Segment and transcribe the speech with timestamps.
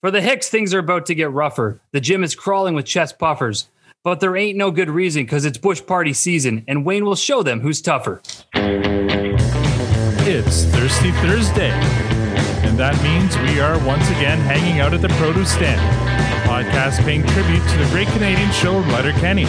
[0.00, 1.78] For the Hicks, things are about to get rougher.
[1.92, 3.68] The gym is crawling with chest puffers.
[4.02, 7.42] But there ain't no good reason because it's Bush Party season, and Wayne will show
[7.42, 8.22] them who's tougher.
[10.24, 11.68] It's Thirsty Thursday,
[12.62, 15.78] and that means we are once again hanging out at the produce stand.
[15.78, 19.44] a Podcast paying tribute to the great Canadian show Letterkenny.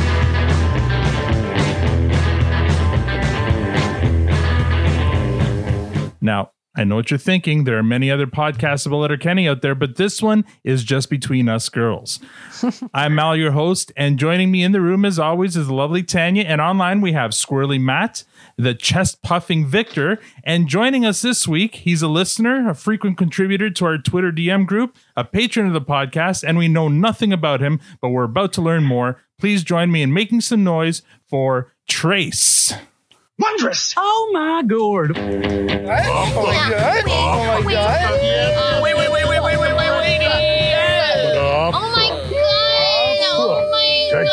[6.20, 7.66] Now, I know what you're thinking.
[7.66, 11.50] There are many other podcasts about Letterkenny out there, but this one is just between
[11.50, 12.20] us girls.
[12.94, 16.02] I'm Al, your host, and joining me in the room, as always, is the lovely
[16.02, 16.44] Tanya.
[16.44, 18.24] And online, we have Squirrely Matt,
[18.58, 20.18] the chest puffing Victor.
[20.46, 24.66] And joining us this week, he's a listener, a frequent contributor to our Twitter DM
[24.66, 28.54] group, a patron of the podcast, and we know nothing about him, but we're about
[28.54, 29.22] to learn more.
[29.38, 32.74] Please join me in making some noise for Tres.
[33.42, 33.96] Wondrous!
[33.98, 35.18] Oh my god.
[35.18, 37.04] Oh my god!
[37.08, 38.84] Oh my god!
[38.84, 40.22] Wait, wait, wait, wait, wait, wait, wait, wait.
[41.74, 43.26] Oh my god!
[43.34, 44.28] Oh my god!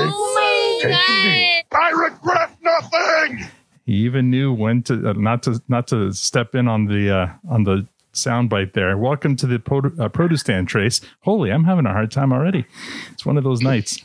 [0.00, 1.80] Oh my god!
[1.80, 3.46] I regret nothing!
[3.86, 7.28] He even knew when to uh, not to not to step in on the uh,
[7.48, 8.98] on the soundbite there.
[8.98, 11.00] Welcome to the Pod- uh, produce stand, Tres.
[11.20, 12.64] Holy, I'm having a hard time already.
[13.12, 14.00] It's one of those nights.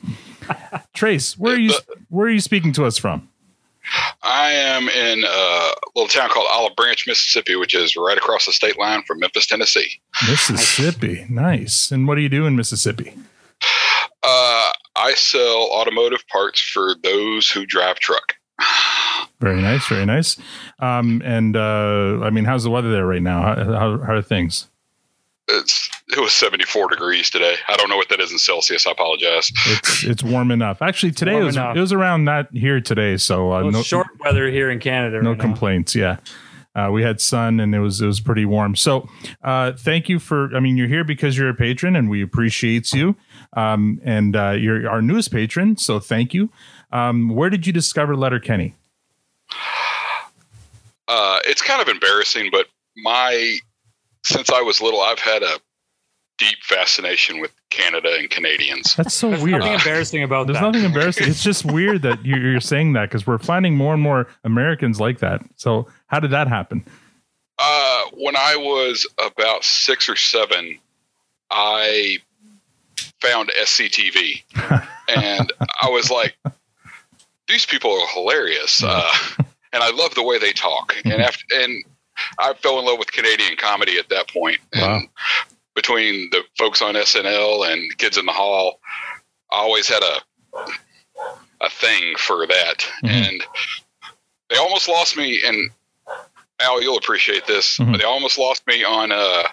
[0.94, 1.74] Tres, where are you?
[2.10, 3.28] Where are you speaking to us from?
[4.24, 8.52] I am in a little town called Olive Branch, Mississippi, which is right across the
[8.52, 10.02] state line from Memphis, Tennessee.
[10.28, 11.26] Mississippi.
[11.30, 11.92] Nice.
[11.92, 13.14] And what do you do in Mississippi?
[14.22, 18.36] Uh, I sell automotive parts for those who drive truck.
[19.40, 19.88] Very nice.
[19.88, 20.38] Very nice.
[20.80, 23.42] Um, and uh, I mean, how's the weather there right now?
[23.42, 24.68] How, how, how are things?
[25.52, 27.56] It's it was 74 degrees today.
[27.68, 28.86] I don't know what that is in Celsius.
[28.88, 29.52] I apologize.
[29.66, 30.82] It's it's warm enough.
[30.82, 31.76] Actually, today it was enough.
[31.76, 33.18] it was around that here today.
[33.18, 35.22] So uh, Well, no short weather here in Canada.
[35.22, 35.44] no right now.
[35.44, 35.96] complaints.
[35.96, 36.18] Yeah.
[36.76, 38.76] Uh, we had sun and it was it was pretty warm.
[38.76, 39.10] So
[39.44, 40.56] uh, thank you for.
[40.56, 43.16] I mean, you're here because you're a patron and we appreciate you.
[43.54, 46.52] Um, and uh, you're our newest patron, so thank you.
[46.92, 48.76] Um, where did you discover Letterkenny?
[51.08, 53.58] Uh, it's kind of embarrassing, but my
[54.24, 55.58] since I was little, I've had a
[56.38, 58.96] deep fascination with Canada and Canadians.
[58.96, 59.60] That's so There's weird.
[59.60, 60.66] nothing embarrassing about There's that.
[60.66, 61.28] nothing embarrassing.
[61.28, 65.00] It's just weird that you're, you're saying that because we're finding more and more Americans
[65.00, 65.42] like that.
[65.58, 66.84] So how did that happen?
[67.58, 70.80] Uh, when I was about six or seven,
[71.52, 72.18] I
[73.22, 74.44] found SCTV,
[75.10, 75.52] and
[75.82, 76.38] I was like,
[77.50, 79.12] "These people are hilarious," uh,
[79.74, 80.96] and I love the way they talk.
[81.04, 81.84] And after, and
[82.40, 84.58] I fell in love with Canadian comedy at that point.
[84.76, 84.98] Wow.
[84.98, 85.08] And
[85.76, 88.80] between the folks on SNL and Kids in the Hall,
[89.52, 90.20] I always had a
[91.62, 93.10] a thing for that, Mhm.
[93.10, 93.44] and
[94.50, 95.42] they almost lost me.
[95.46, 95.70] And
[96.62, 97.78] Al, you'll appreciate this.
[97.78, 97.98] Mhm.
[97.98, 99.44] They almost lost me on uh,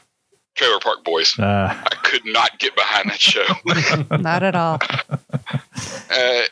[0.54, 1.36] Trailer Park Boys.
[1.38, 3.44] Uh, I could not get behind that show.
[4.16, 4.78] Not at all.
[6.10, 6.42] uh,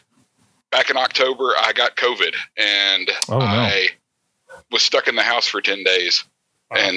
[0.71, 3.45] back in October, I got COVID, and Oh, no.
[3.45, 3.89] I
[4.75, 6.23] was stuck in the house for ten days,
[6.71, 6.97] and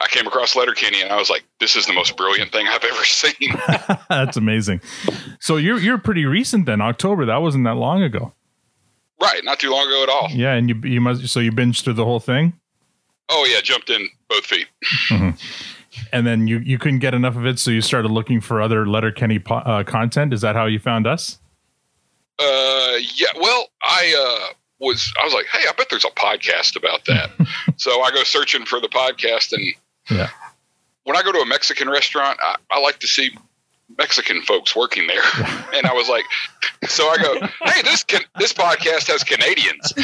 [0.00, 2.82] I came across Letterkenny, and I was like, "This is the most brilliant thing I've
[2.82, 3.54] ever seen."
[4.08, 4.80] that's amazing.
[5.38, 6.80] So you're you're pretty recent then.
[6.80, 7.24] October.
[7.26, 8.32] That wasn't that long ago.
[9.20, 10.28] right, not too long ago at all.
[10.32, 12.54] Yeah, and you you must so you binged through the whole thing,
[13.28, 14.66] Oh yeah, jumped in both feet.
[16.12, 18.86] and then you you couldn't get enough of it, so you started looking for other
[18.86, 20.32] Letterkenny po- uh, content.
[20.32, 21.38] Is that how you found us?
[22.38, 23.28] Uh, yeah.
[23.38, 27.30] Well, I uh, was I was like, "Hey, I bet there's a podcast about that."
[27.76, 29.62] so I go searching for the podcast, and
[30.10, 30.28] Yeah.
[31.04, 33.30] when I go to a Mexican restaurant, I, I like to see
[33.98, 35.22] Mexican folks working there,
[35.74, 36.24] and I was like,
[36.88, 39.92] so I go, "Hey, this can, this podcast has Canadians."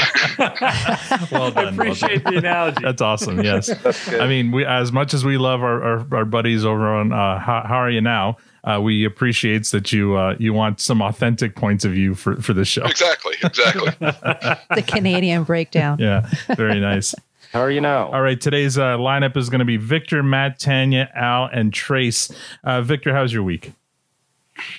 [1.30, 2.78] Well I appreciate the analogy.
[2.82, 3.40] That's awesome.
[3.42, 3.70] Yes.
[4.14, 7.38] I mean, we as much as we love our, our, our buddies over on uh,
[7.38, 8.36] how, how are you now?
[8.68, 12.52] Uh, we appreciate that you uh, you want some authentic points of view for for
[12.52, 12.84] this show.
[12.84, 13.92] exactly, exactly.
[14.00, 15.98] The Canadian breakdown.
[15.98, 17.14] Yeah, very nice.
[17.52, 18.12] How are you now?
[18.12, 22.30] All right, today's uh, lineup is going to be Victor, Matt, Tanya, Al, and Tres.
[22.62, 23.72] Uh, Victor, how's your week?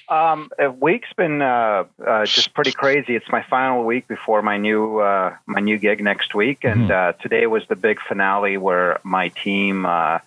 [0.07, 3.15] Um, a week's been uh, uh, just pretty crazy.
[3.15, 7.13] It's my final week before my new uh, my new gig next week, and uh,
[7.13, 10.19] today was the big finale where my team uh,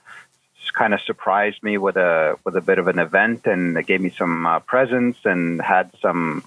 [0.70, 4.00] kind of surprised me with a with a bit of an event, and they gave
[4.00, 6.44] me some uh, presents and had some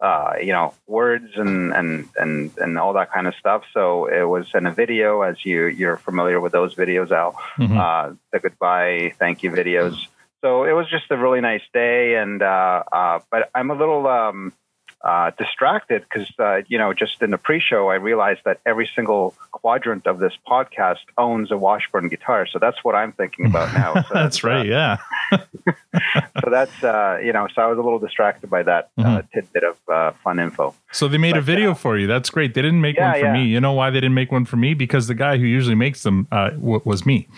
[0.00, 3.64] uh, you know words and, and and and all that kind of stuff.
[3.72, 7.32] So it was in a video, as you you're familiar with those videos, Al.
[7.58, 7.76] Mhm.
[7.78, 9.96] uh, the goodbye, thank you videos.
[10.40, 14.06] So it was just a really nice day, and uh, uh, but I'm a little
[14.08, 14.52] um,
[15.04, 19.34] uh, distracted because uh, you know just in the pre-show I realized that every single
[19.50, 24.02] quadrant of this podcast owns a Washburn guitar, so that's what I'm thinking about now.
[24.08, 24.66] So That's right.
[24.66, 24.98] Yeah.
[25.32, 25.38] uh,
[26.44, 29.30] so that's uh, you know, so I was a little distracted by that uh, Mhm.
[29.32, 30.74] tidbit of uh, fun info.
[30.92, 32.06] So they made a video for you.
[32.06, 32.54] That's great.
[32.54, 33.32] They didn't make Yeah, one for yeah.
[33.32, 33.44] me.
[33.44, 34.74] You know why they didn't make one for me?
[34.74, 37.26] Because the guy who usually makes them uh, w- was me.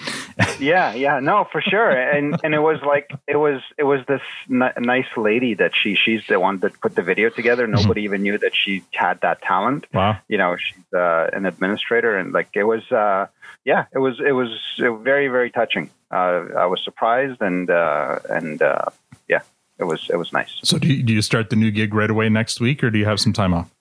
[0.60, 1.90] Yeah, yeah, no, for sure.
[1.90, 5.94] And and it was like it was it was this n- nice lady that she
[6.02, 7.53] she's the one that put the video together.
[7.62, 7.72] Mm-hmm.
[7.72, 9.86] Nobody even knew that she had that talent.
[9.94, 10.18] Wow.
[10.28, 13.26] You know, she's uh, an administrator, and like it was, uh,
[13.64, 15.90] yeah, it was it was very very touching.
[16.10, 18.86] Uh, I was surprised, and uh, and uh,
[19.28, 19.40] yeah,
[19.78, 20.60] it was it was nice.
[20.62, 22.98] So do you, do you start the new gig right away next week, or do
[22.98, 23.73] you have some time off?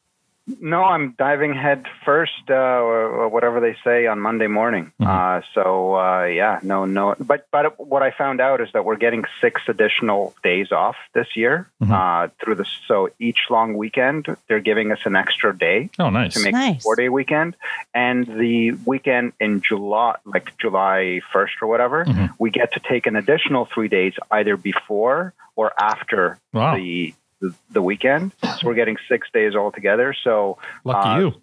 [0.59, 4.91] No, I'm diving head first, uh, or, or whatever they say on Monday morning.
[4.99, 7.15] Uh, so uh, yeah, no, no.
[7.17, 11.37] But but what I found out is that we're getting six additional days off this
[11.37, 12.65] year uh, through the.
[12.89, 16.33] So each long weekend, they're giving us an extra day Oh, nice.
[16.33, 16.79] to make Nice.
[16.79, 17.55] a four day weekend,
[17.93, 22.05] and the weekend in July, like July first or whatever,
[22.37, 26.75] we get to take an additional three days either before or after Wow.
[26.75, 27.13] the,
[27.43, 28.31] the the weekend.
[28.41, 30.15] So we're getting six days altogether.
[30.23, 31.33] So Lucky uh, you.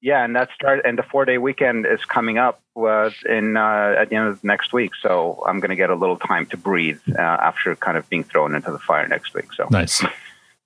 [0.00, 3.94] yeah, and that start and the four day weekend is coming up uh, in uh,
[4.00, 4.92] at the end of next week.
[5.02, 8.24] So I'm going to get a little time to breathe uh, after kind of being
[8.24, 9.52] thrown into the fire next week.
[9.54, 10.02] So Nice.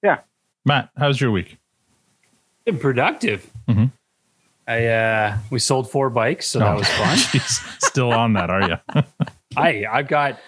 [0.03, 0.19] yeah.
[0.65, 1.57] Matt, how's your week?
[2.65, 3.51] Been productive.
[3.69, 3.87] Mm-hmm.
[4.69, 6.79] I uh, we sold four bikes, so that Oh.
[6.79, 7.17] was fun.
[7.33, 7.83] Jeez.
[7.83, 9.03] Still on that, are you?
[9.57, 10.39] I I've got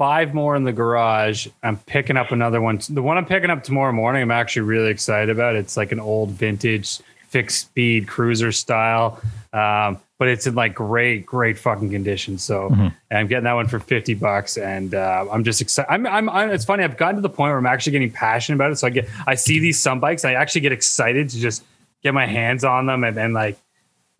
[0.00, 1.46] five more in the garage.
[1.62, 2.80] I'm picking up another one.
[2.88, 5.56] The one I'm picking up tomorrow morning, I'm actually really excited about.
[5.56, 9.20] It's like an old vintage fixed speed cruiser style,
[9.52, 12.38] um, but it's in like great, great fucking condition.
[12.38, 12.68] So
[13.10, 15.92] and I'm getting that one for 50 bucks, and uh, I'm just excited.
[15.92, 16.82] I'm, I'm, I'm, it's funny.
[16.82, 18.76] I've gotten to the point where I'm actually getting passionate about it.
[18.76, 21.62] So I get, I see these sun bikes, I actually get excited to just
[22.02, 23.58] get my hands on them and then like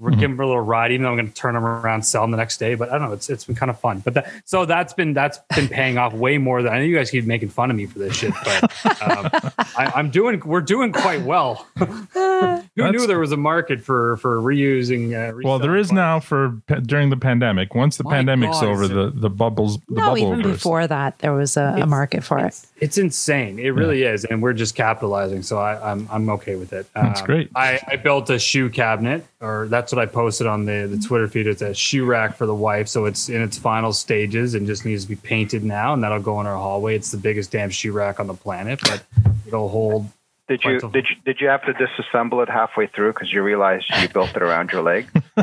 [0.01, 2.23] we're give them a little ride, even though I'm going to turn them around, sell
[2.23, 2.75] them the next day.
[2.75, 3.13] But I don't know.
[3.15, 4.01] It's it's been kind of fun.
[4.01, 6.85] But that, so that's been that's been paying off way more than I know.
[6.85, 8.63] You guys keep making fun of me for this shit, but
[9.03, 9.29] um,
[9.77, 10.41] I, I'm doing.
[10.45, 11.67] We're doing quite well.
[11.77, 15.13] Who That's- knew there was a market for for reusing?
[15.13, 17.75] Uh, Well, there is reselling now for pa- during the pandemic.
[17.75, 20.53] Once the My pandemic's God, over, the the bubbles the No, bubble even bursts.
[20.59, 22.47] before that, there was a, a market for it.
[22.47, 23.59] It's, it's insane.
[23.59, 25.43] It really is, and we're just capitalizing.
[25.43, 26.87] So I, I'm I'm okay with it.
[26.95, 27.51] That's Um, great.
[27.55, 31.07] I, I built a shoe cabinet, or that's what I posted on the the mm-hmm.
[31.07, 31.47] Twitter feed.
[31.47, 34.85] It's a shoe rack for the wife, so it's in its final stages and just
[34.85, 36.97] needs to be painted now, and that'll go in our hallway.
[36.97, 39.03] It's the biggest damn shoe rack on the planet, but
[39.47, 40.09] it'll hold.
[40.51, 43.87] Did you did you did you have to disassemble it halfway through because you realized
[44.01, 45.07] you built it around your leg?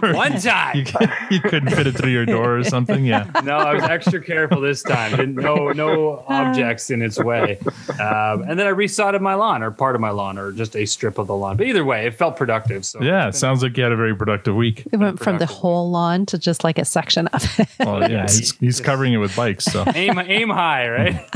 [0.00, 0.76] One time.
[0.76, 0.84] you,
[1.30, 3.06] you couldn't fit it through your door or something.
[3.06, 3.30] Yeah.
[3.44, 5.12] no, I was extra careful this time.
[5.12, 7.60] Didn't, no, no objects in its way.
[8.00, 10.84] Um, and then I resodded my lawn, or part of my lawn, or just a
[10.84, 11.56] strip of the lawn.
[11.56, 12.84] But either way, it felt productive.
[12.84, 13.28] So Yeah.
[13.28, 14.88] It sounds like you had a very productive week.
[14.90, 17.68] It went from the whole lawn to just like a section of it.
[17.78, 19.66] Well, yeah, he's, he's covering it with bikes.
[19.66, 21.30] So, aim aim high, right?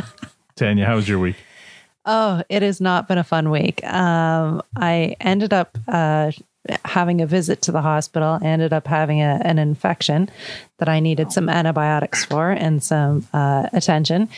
[0.56, 1.36] Tanya, how was your week?
[2.06, 3.84] Oh, it has not been a fun week.
[3.84, 6.32] Um, I ended up uh,
[6.84, 10.30] having a visit to the hospital, ended up having a, an infection
[10.78, 14.28] that I needed some antibiotics for and some uh, attention.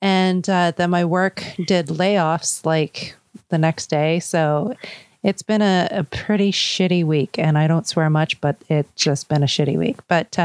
[0.00, 3.14] And uh, then my work did layoffs like
[3.50, 4.20] the next day.
[4.20, 4.74] So
[5.22, 7.38] it's been a, a pretty shitty week.
[7.38, 9.98] And I don't swear much, but it's just been a shitty week.
[10.08, 10.38] But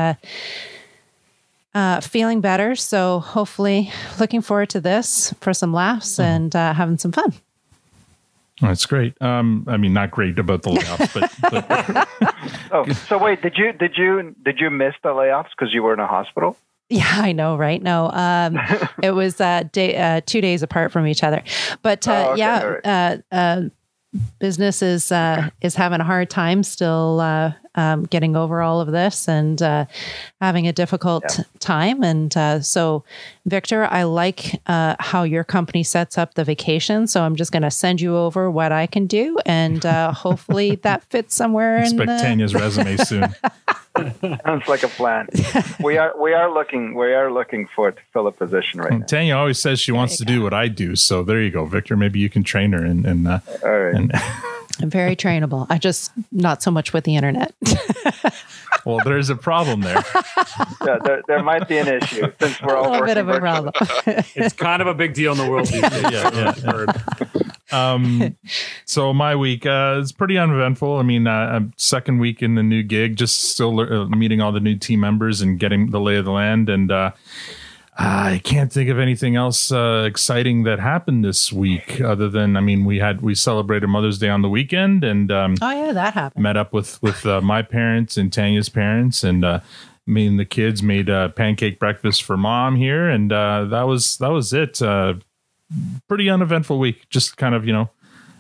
[1.77, 2.75] uh, feeling better.
[2.75, 7.33] So hopefully, looking forward to this for some laughs and uh, having some fun.
[8.61, 9.13] That's great.
[9.21, 11.30] Um, I mean, not great about the layoffs, but,
[11.68, 12.07] but
[12.71, 15.94] Oh, so wait, did you did you did you miss the layoffs because you were
[15.94, 16.57] in a hospital?
[16.90, 17.81] Yeah, I know, right?
[17.81, 18.57] No, um,
[19.04, 21.44] it was uh, day, uh, two days apart from each other,
[21.83, 22.85] but uh, Oh, okay, yeah, all right.
[22.85, 23.61] uh, uh,
[24.40, 28.91] business is uh, is having a hard time still uh, um, getting over all of
[28.91, 29.85] this and uh,
[30.41, 31.43] having a difficult Yeah.
[31.59, 32.03] time.
[32.03, 33.03] And uh, so,
[33.45, 37.07] Victor, I like uh, how your company sets up the vacation.
[37.07, 40.75] So I'm just going to send you over what I can do, and uh, hopefully
[40.83, 41.77] that fits somewhere.
[41.77, 43.33] in expect the, Tanya's resume soon.
[44.45, 45.27] Sounds like a plan.
[45.83, 49.05] we are we are looking we are looking for to fill a position right now.
[49.05, 50.95] Tanya always says she wants to do what I do.
[50.95, 51.97] So there you go, Victor.
[51.97, 53.95] Maybe you can train her and, and, uh, All right.
[53.95, 54.11] and
[54.81, 55.65] I'm very trainable.
[55.69, 57.53] I just not so much with the internet.
[58.85, 60.03] well, there's a problem there.
[60.85, 63.39] Yeah, there, there might be an issue since we're a all little bit of a
[63.39, 63.71] virtually.
[63.71, 64.23] problem.
[64.35, 66.01] It's kind of a big deal in the world these days.
[66.03, 67.47] Yeah, yeah, I've.
[67.69, 68.37] Um,
[68.85, 70.97] so my week uh, is pretty uneventful.
[70.97, 74.51] I mean, uh, I'm second week in the new gig, just still uh, meeting all
[74.51, 76.69] the new team members and getting the lay of the land.
[76.69, 77.11] And uh,
[77.99, 82.59] I can't think of anything else uh, exciting that happened this week, other than I
[82.61, 86.13] mean, we had we celebrated Mother's Day on the weekend and um, Oh yeah, that
[86.13, 86.44] happened.
[86.44, 89.44] met up with with uh, my parents and Tanya's parents and.
[89.45, 89.59] Uh,
[90.09, 94.16] me and the kids made a pancake breakfast for mom here, and uh, that was
[94.19, 94.81] that was it.
[94.81, 95.16] Uh,
[96.07, 97.09] pretty uneventful week.
[97.09, 97.89] Just kind of you know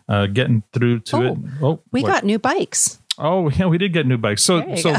[0.07, 1.37] uh, getting through to Oh, it.
[1.61, 2.07] Oh, We what?
[2.07, 2.99] got new bikes.
[3.19, 4.43] Oh yeah, we did get new bikes.
[4.43, 4.93] So There you so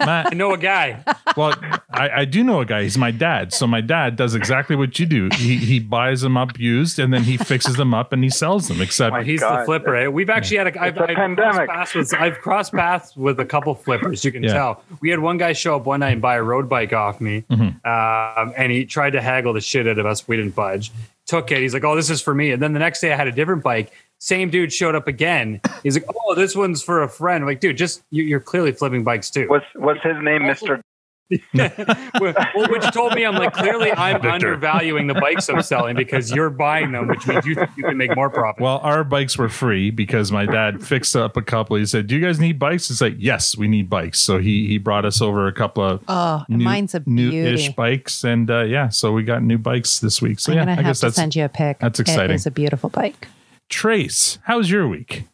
[0.00, 1.02] I know a guy.
[1.36, 1.54] well,
[1.90, 2.82] I, I do know a guy.
[2.84, 3.52] He's my dad.
[3.52, 5.28] So my dad does exactly what you do.
[5.34, 8.68] He he buys them up used, and then he fixes them up and he sells
[8.68, 8.80] them.
[8.80, 9.64] Except My He's the God.
[9.66, 9.94] flipper.
[9.96, 10.06] eh?
[10.08, 10.82] We've actually had a.
[10.82, 11.68] I've, a I've pandemic.
[11.68, 14.24] Crossed paths with, I've crossed paths with a couple flippers.
[14.24, 14.52] You can Yeah.
[14.54, 14.84] tell.
[15.00, 17.44] We had one guy show up one night and buy a road bike off me,
[17.50, 17.86] Mm-hmm.
[17.86, 20.26] um, and he tried to haggle the shit out of us.
[20.26, 20.92] We didn't budge.
[21.26, 21.58] Took it.
[21.58, 23.32] He's like, "Oh, this is for me." And then the next day, I had a
[23.32, 23.92] different bike.
[24.20, 25.60] Same dude showed up again.
[25.82, 28.70] He's like, "Oh, this one's for a friend." I'm like, dude, just you, you're clearly
[28.72, 29.48] flipping bikes too.
[29.48, 30.82] What's what's his name, Mister?
[31.54, 32.34] well,
[32.70, 34.30] which told me I'm like clearly I'm Victor.
[34.30, 37.96] undervaluing the bikes I'm selling because you're buying them, which means you think you can
[37.96, 38.60] make more profit.
[38.60, 41.76] well, our bikes were free because my dad fixed up a couple.
[41.76, 44.66] He said, "Do you guys need bikes?" It's like, "Yes, we need bikes." So he
[44.66, 48.88] he brought us over a couple of Oh, mine's a new-ish bikes, and uh, yeah,
[48.88, 50.40] so we got new bikes this week.
[50.40, 51.78] So I'm yeah, I have guess to that's send you a pic.
[51.78, 52.32] that's exciting.
[52.32, 53.28] It is a beautiful bike.
[53.70, 54.38] Tres.
[54.44, 55.24] How's your week?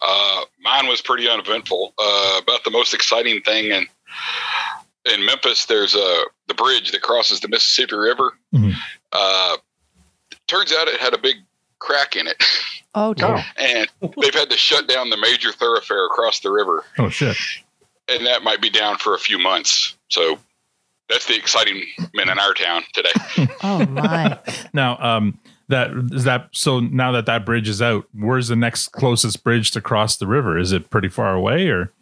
[0.00, 1.94] Uh, mine was pretty uneventful.
[1.98, 3.86] Uh, about the most exciting thing in
[5.12, 8.36] in Memphis, there's a the bridge that crosses the Mississippi River.
[8.54, 8.74] Mhm.
[9.12, 9.56] Uh,
[10.46, 11.36] turns out it had a big
[11.78, 12.42] crack in it,
[12.94, 13.44] Oh, dear.
[13.56, 13.88] and
[14.20, 17.36] they've had to shut down the major thoroughfare across the river, Oh shit!
[18.08, 19.94] and that might be down for a few months.
[20.08, 20.38] So
[21.08, 21.82] that's the exciting
[22.14, 23.12] man in our town today.
[23.62, 24.38] Oh my.
[24.72, 26.48] Now, um, that is that.
[26.52, 30.26] So now that that bridge is out, where's the next closest bridge to cross the
[30.26, 30.58] river?
[30.58, 31.92] Is it pretty far away, or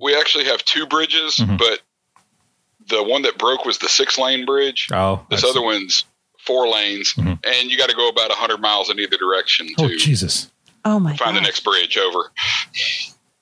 [0.00, 1.58] we actually have two bridges, Mhm.
[1.58, 1.80] but
[2.88, 4.88] the one that broke was the six lane bridge.
[4.92, 6.04] oh, This that's- other one's
[6.38, 7.38] four lanes, Mhm.
[7.44, 10.50] and you got to go about 100 miles in either direction Oh to Jesus!
[10.84, 12.30] Oh my find the next bridge over.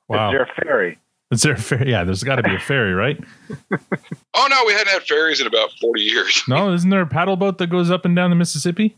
[0.09, 0.29] Wow.
[0.29, 0.99] Is there a ferry?
[1.33, 1.91] Is there a ferry?
[1.91, 3.19] Yeah, there's got to be a ferry, right?
[4.35, 6.43] Oh no, we hadn't had ferries in about 40 years.
[6.49, 8.97] No, isn't there a paddle boat that goes up and down the Mississippi?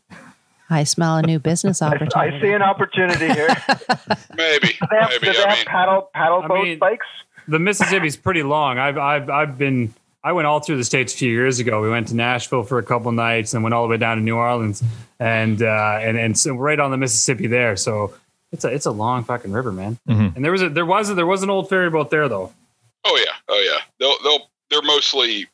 [0.70, 2.16] I smell a new business opportunity.
[2.16, 3.48] I see an opportunity here.
[4.36, 5.26] Maybe, Do they have, maybe.
[5.26, 7.06] do they I have mean, paddle paddle I boat mean- bikes?
[7.46, 8.78] the Mississippi's pretty long.
[8.78, 9.92] I've I've I've been
[10.22, 11.82] I went all through the states a few years ago.
[11.82, 14.22] We went to Nashville for a couple nights and went all the way down to
[14.22, 14.82] New Orleans
[15.20, 17.76] and uh, and and so right on the Mississippi there.
[17.76, 18.14] So
[18.50, 19.98] it's a it's a long fucking river, man.
[20.08, 20.34] Mhm.
[20.34, 22.52] And there was a there was a, there was an old ferry boat there though.
[23.04, 23.80] oh yeah, oh yeah.
[24.00, 25.46] They'll they'll they're mostly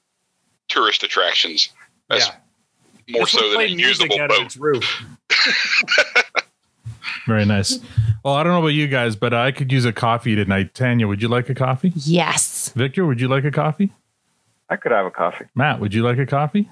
[0.69, 1.71] tourist attractions.
[2.09, 2.35] That's Yeah.
[3.09, 4.43] More This so than a played usable out boat.
[4.47, 5.03] its roof.
[7.27, 7.79] Very nice.
[8.25, 10.75] Well, I don't know about you guys, but I could use a coffee tonight.
[10.75, 11.93] Tanya, would you like a coffee?
[11.95, 12.71] yes.
[12.75, 13.93] Victor, would you like a coffee?
[14.69, 15.47] I could have a coffee.
[15.55, 16.69] Matt, would you like a coffee?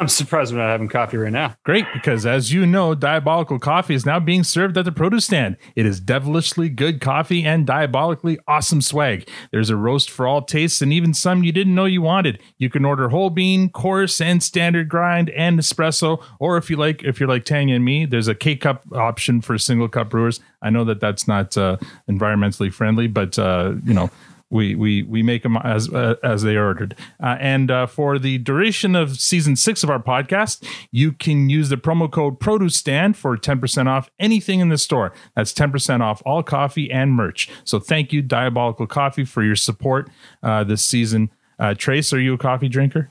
[0.00, 1.56] I'm surprised we're not having coffee right now.
[1.64, 5.56] Great, because as you know, diabolical coffee is now being served at the produce stand.
[5.74, 9.28] It is devilishly good coffee and diabolically awesome swag.
[9.50, 12.38] There's a roast for all tastes and even some you didn't know you wanted.
[12.58, 17.02] You can order whole bean, coarse, and standard grind and espresso, or if you like,
[17.02, 20.38] if you're like Tanya and me, there's a K cup option for single cup brewers.
[20.62, 21.76] I know that that's not uh,
[22.08, 24.10] environmentally friendly, but uh, you know.
[24.50, 28.18] We, we we make them as uh, as they are ordered, uh, and uh, for
[28.18, 32.74] the duration of season six of our podcast, you can use the promo code Produce
[32.74, 35.12] Stand for ten percent off anything in the store.
[35.36, 37.50] That's ten percent off all coffee and merch.
[37.64, 40.08] So thank you, Diabolical Coffee, for your support
[40.42, 41.30] uh, this season.
[41.58, 43.10] Uh, Tres, are you a coffee drinker?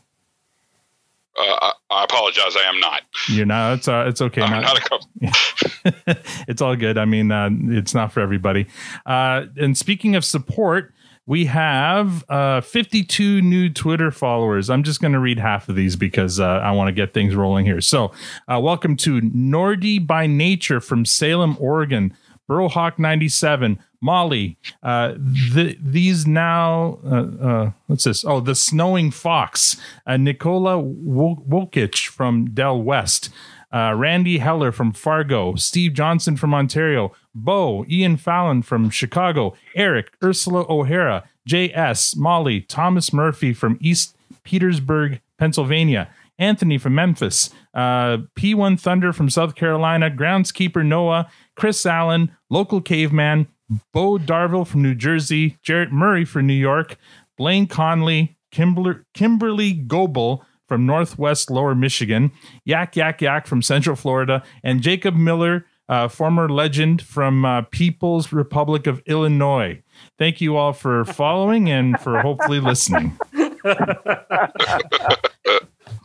[1.38, 3.03] Uh, I, I apologize, I am not.
[3.29, 3.74] You're not.
[3.77, 4.41] It's uh, it's okay.
[4.41, 6.17] I'm not- not a cup.
[6.48, 6.98] it's all good.
[6.98, 8.65] I mean, uh, it's not for everybody.
[9.06, 10.94] Uh, and speaking of support,
[11.27, 14.69] we have uh, 52 new Twitter followers.
[14.69, 17.36] I'm just going to read half of these because uh, I want to get things
[17.36, 17.81] rolling here.
[17.81, 18.13] So,
[18.48, 22.15] uh, welcome to Nordy by Nature from Salem, Oregon.
[22.50, 28.24] Burrowhawk 97, Molly, uh, the, these now, uh, uh, what's this?
[28.24, 29.75] Oh, the Snowing Fox,
[30.07, 33.31] Nicola Wo- Wokich from Del West,
[33.74, 37.12] Randy Heller from Fargo, Steve Johnson from Ontario,
[37.44, 45.22] Bo, Ian Fallon from Chicago, Eric, Ursula O'Hara, J.S., Molly, Thomas Murphy from East Petersburg,
[45.38, 52.82] Pennsylvania, Anthony from Memphis, uh, P1 Thunder from South Carolina, Groundskeeper Noah, Chris Allen, Local
[52.82, 53.48] Caveman,
[53.94, 56.98] Bo Darville from New Jersey, Jarrett Murray from New York,
[57.38, 62.32] Blaine Conley, Kimber- Kimberly Goebel from Northwest Lower Michigan,
[62.65, 68.32] Yak Yak Yak from Central Florida, and Jacob Miller, uh, former legend from uh, People's
[68.34, 69.82] Republic of Illinois.
[70.17, 73.17] Thank you all for following and for hopefully listening.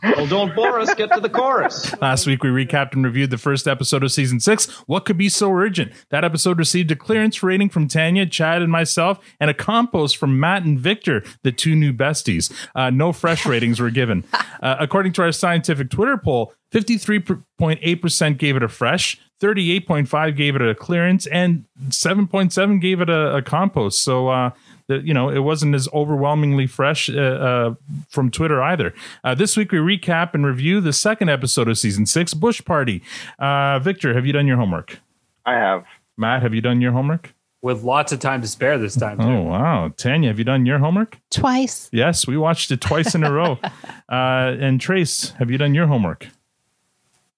[0.03, 0.93] A Well, don't bore us.
[0.93, 1.93] Get to the chorus.
[2.01, 4.69] Last week, we recapped and reviewed the first episode of season six.
[4.87, 5.91] What could be so urgent?
[6.09, 10.39] That episode received a clearance rating from Tanya, Chad, and myself, and a compost from
[10.39, 12.51] Matt and Victor, the two new besties.
[12.75, 14.23] Uh, no fresh ratings were given.
[14.61, 20.61] Uh, according to our scientific Twitter poll, 53.8% gave it a fresh, 38.5 gave it
[20.61, 24.01] a clearance, and 7.7 gave it a, a compost.
[24.01, 27.75] So, uh, the, you know, it wasn't as overwhelmingly fresh uh, uh,
[28.09, 28.93] from Twitter either.
[29.23, 33.01] Uh, this week we recap and review the second episode of season six, Bush Party.
[33.39, 34.99] Uh, Victor, have you done your homework?
[35.45, 35.85] I have.
[36.17, 37.33] Matt, have you done your homework?
[37.61, 39.17] With lots of time to spare this time.
[39.17, 39.23] Too.
[39.23, 41.17] Oh wow, Tanya, have you done your homework?
[41.31, 41.89] Twice.
[41.93, 43.57] Yes, we watched it twice in a row.
[44.09, 46.27] Uh, and Tres, have you done your homework?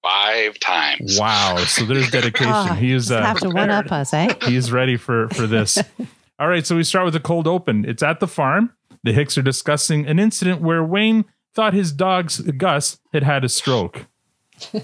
[0.02, 1.18] Five times.
[1.20, 2.52] Wow, so there's dedication.
[2.52, 4.34] Oh, he is uh, have to one up us, eh?
[4.44, 5.78] He's ready for for this.
[6.38, 7.86] All right, so we start with a cold open.
[7.86, 8.74] It's at the farm.
[9.04, 13.50] The Hicks are discussing an incident where Wayne thought his dog Gus had had a
[13.50, 14.06] stroke.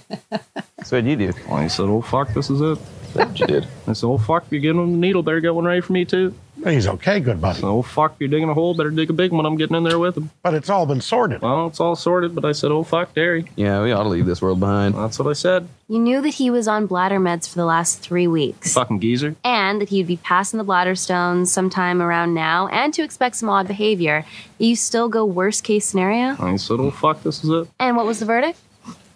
[0.83, 1.33] So what'd you do?
[1.51, 2.77] I said, oh, fuck, this is it.
[3.13, 3.67] What you did?
[3.85, 5.21] I said, oh, fuck, you're getting on the needle.
[5.21, 6.33] Better get one ready for me, too.
[6.63, 7.61] He's okay, good buddy.
[7.63, 8.75] Oh, fuck, you're digging a hole.
[8.75, 9.45] Better dig a big one.
[9.45, 10.29] I'm getting in there with him.
[10.43, 11.41] But it's all been sorted.
[11.41, 13.45] Well, it's all sorted, but I said, oh, fuck, Derry.
[13.55, 14.93] Yeah, we ought to leave this world behind.
[14.95, 15.67] That's what I said.
[15.87, 18.73] You knew that he was on bladder meds for the last three weeks.
[18.73, 19.35] Fucking geezer.
[19.43, 23.49] And that he'd be passing the bladder stones sometime around now, and to expect some
[23.49, 24.23] odd behavior.
[24.57, 26.35] You still go worst case scenario?
[26.39, 27.67] I said, oh, fuck, this is it.
[27.79, 28.59] And what was the verdict?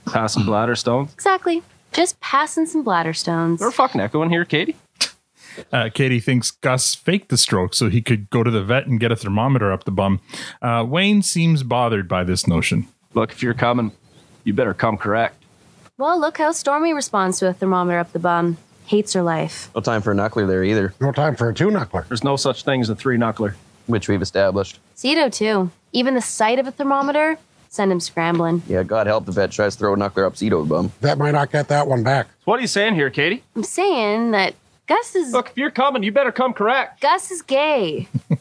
[0.08, 1.14] Passing bladder stones.
[1.14, 1.62] Exactly.
[1.94, 3.60] Just passing some bladder stones.
[3.60, 4.76] They're fucking echoing here, Katie.
[5.72, 9.00] Uh, Katie thinks Gus faked the stroke so he could go to the vet and
[9.00, 10.20] get a thermometer up the bum.
[10.62, 12.88] Uh, Wayne seems bothered by this notion.
[13.14, 13.92] Look, if you're coming,
[14.44, 15.44] you better come correct.
[15.98, 18.58] Well, look how Stormy responds to a thermometer up the bum.
[18.88, 19.70] Hates her life.
[19.74, 22.08] No time for a knuckler there either, No time for a two knuckler.
[22.08, 23.56] There's no such thing as a three knuckler.
[23.88, 24.80] which we've established.
[24.96, 25.72] Cedo, too.
[25.94, 27.38] Even the sight of a thermometer,
[27.70, 28.62] send him scrambling.
[28.68, 30.92] Yeah, God help the vet tries to throw a knuckler up Zito's bum.
[31.02, 32.28] That might not get that one back.
[32.46, 33.44] What are you saying here, Katie?
[33.56, 34.54] I'm saying that
[34.88, 37.02] Gus is Look, if you're coming, you better come correct.
[37.02, 38.08] Gus is gay.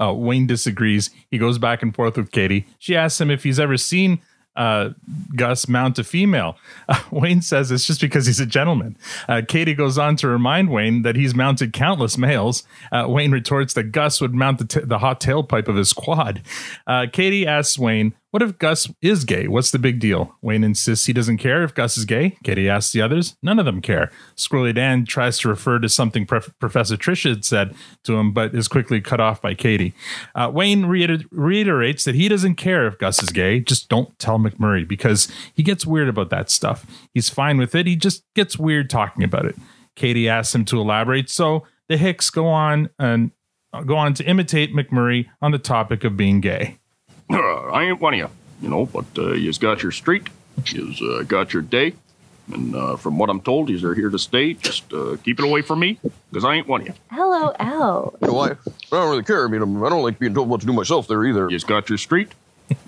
[0.00, 1.10] Uh, Wayne disagrees.
[1.28, 2.66] He goes back and forth with Katie.
[2.78, 4.20] She asks him if he's ever seen
[4.54, 4.90] uh,
[5.34, 6.56] Gus mount a female.
[6.88, 8.96] Uh, Wayne says it's just because he's a gentleman.
[9.28, 12.62] Uh, Katie goes on to remind Wayne that he's mounted countless males.
[12.90, 16.40] Uh, Wayne retorts that Gus would mount the, t- the hot tailpipe of his quad.
[16.86, 19.48] Uh, Katie asks Wayne, What if Gus is gay?
[19.48, 20.36] What's the big deal?
[20.42, 22.36] Wayne insists he doesn't care if Gus is gay.
[22.44, 23.36] Katie asks the others.
[23.42, 24.12] None of them care.
[24.36, 28.54] Squirrely Dan tries to refer to something Prof- Professor Tricia had said to him, but
[28.54, 29.94] is quickly cut off by Katie.
[30.34, 33.60] Uh, Wayne reiter- reiterates that he doesn't care if Gus is gay.
[33.60, 36.84] Just don't tell McMurray because he gets weird about that stuff.
[37.14, 37.86] He's fine with it.
[37.86, 39.56] He just gets weird talking about it.
[39.96, 41.30] Katie asks him to elaborate.
[41.30, 43.30] So the Hicks go on and
[43.86, 46.76] go on to imitate McMurray on the topic of being gay.
[47.30, 48.30] I ain't one of you,
[48.62, 50.28] you know, but uh, you's got your street,
[50.66, 51.94] you's uh, got your day,
[52.52, 54.54] and uh, from what I'm told, you's are here to stay.
[54.54, 55.98] Just uh, keep it away from me,
[56.30, 56.94] because I ain't one of you.
[57.16, 58.16] LOL.
[58.20, 58.50] You know why?
[58.50, 58.56] I
[58.90, 59.44] don't really care.
[59.44, 61.50] I mean, I don't like being told what to do myself there either.
[61.50, 62.32] You's got your street,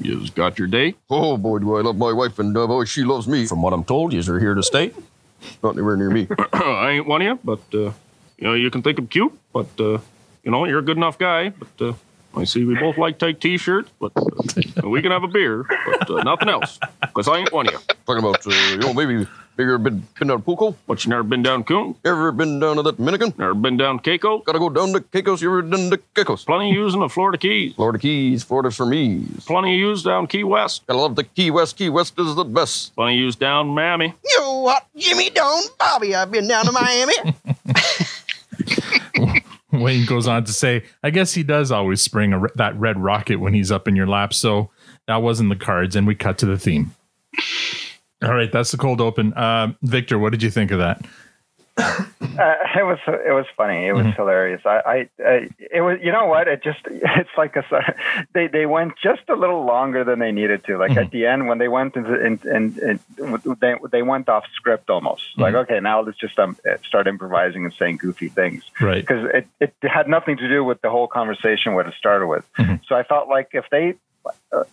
[0.01, 0.95] you's got your day.
[1.11, 3.47] Oh boy, do I love my wife, and uh, boy, she loves me.
[3.47, 4.93] From what I'm told, you's are here to stay.
[5.63, 6.29] Not anywhere near me.
[6.53, 7.93] I ain't one of you, but uh,
[8.39, 9.99] you know you can think I'm cute, but uh,
[10.43, 11.51] you know you're a good enough guy.
[11.51, 11.93] But uh,
[12.37, 16.11] I see we both like tight t-shirts, but uh, we can have a beer, but
[16.11, 17.81] uh, nothing else, because I ain't one of you.
[18.07, 20.75] Talking about, uh, you know, maybe bigger been been down to Puco.
[20.87, 23.35] But you never been down Coon, Ever been down to that Dominican?
[23.37, 24.45] never been down Keiko.
[24.45, 25.43] Gotta go down to Caicos.
[25.43, 26.45] You ever done to Caicos?
[26.45, 27.75] Plenty of yous in the Florida Keys.
[27.75, 29.27] Florida Keys, Florida's for me.
[29.47, 30.87] Plenty of yous down Key West.
[30.87, 31.77] Gotta love the Key West.
[31.77, 32.95] Key West is the best.
[32.95, 34.15] Plenty of yous down Miami.
[34.25, 34.87] You what?
[34.97, 37.15] Jimmy Doan, Bobby, I've been down to Miami.
[39.85, 43.37] Wayne goes on to say, I guess he does always spring re- that red rocket
[43.37, 44.35] when he's up in your lap.
[44.35, 44.71] So
[45.07, 45.97] that wasn't the cards.
[45.97, 46.95] And we cut to the theme.
[48.23, 48.51] All right.
[48.53, 49.33] That's the cold open.
[49.35, 51.05] Uh, Victor, what did you think of that?
[51.81, 53.87] Uh, it was it was funny.
[53.87, 54.63] It was hilarious.
[54.65, 56.49] I, I, I it was you know what?
[56.49, 57.65] It just it's like a
[58.33, 60.79] they they went just a little longer than they needed to.
[60.79, 63.01] Like at the end when they went into and and,
[63.61, 65.23] they they went off script almost.
[65.37, 69.01] Like okay, now let's just um, start improvising and saying goofy things Right.
[69.03, 72.45] because it it had nothing to do with the whole conversation what it started with.
[72.87, 73.95] So I felt like if they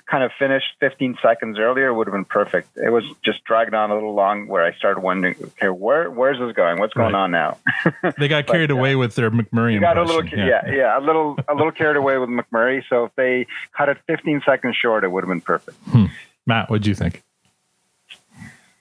[0.10, 2.75] kind of finished 15 seconds earlier, would have been perfect.
[2.77, 6.39] It was just dragged on a little long where I started wondering, okay, where where's
[6.39, 6.79] this going?
[6.79, 7.19] What's going Right.
[7.23, 7.57] on now?
[8.17, 10.39] They got carried away with their McMurray you got a impression.
[10.39, 10.62] little, yeah.
[10.71, 12.83] yeah, a little, a little carried away with McMurray.
[12.89, 15.77] So if they cut it 15 seconds short, it would have been perfect.
[15.89, 16.05] Hmm.
[16.45, 17.23] Matt, what do you think?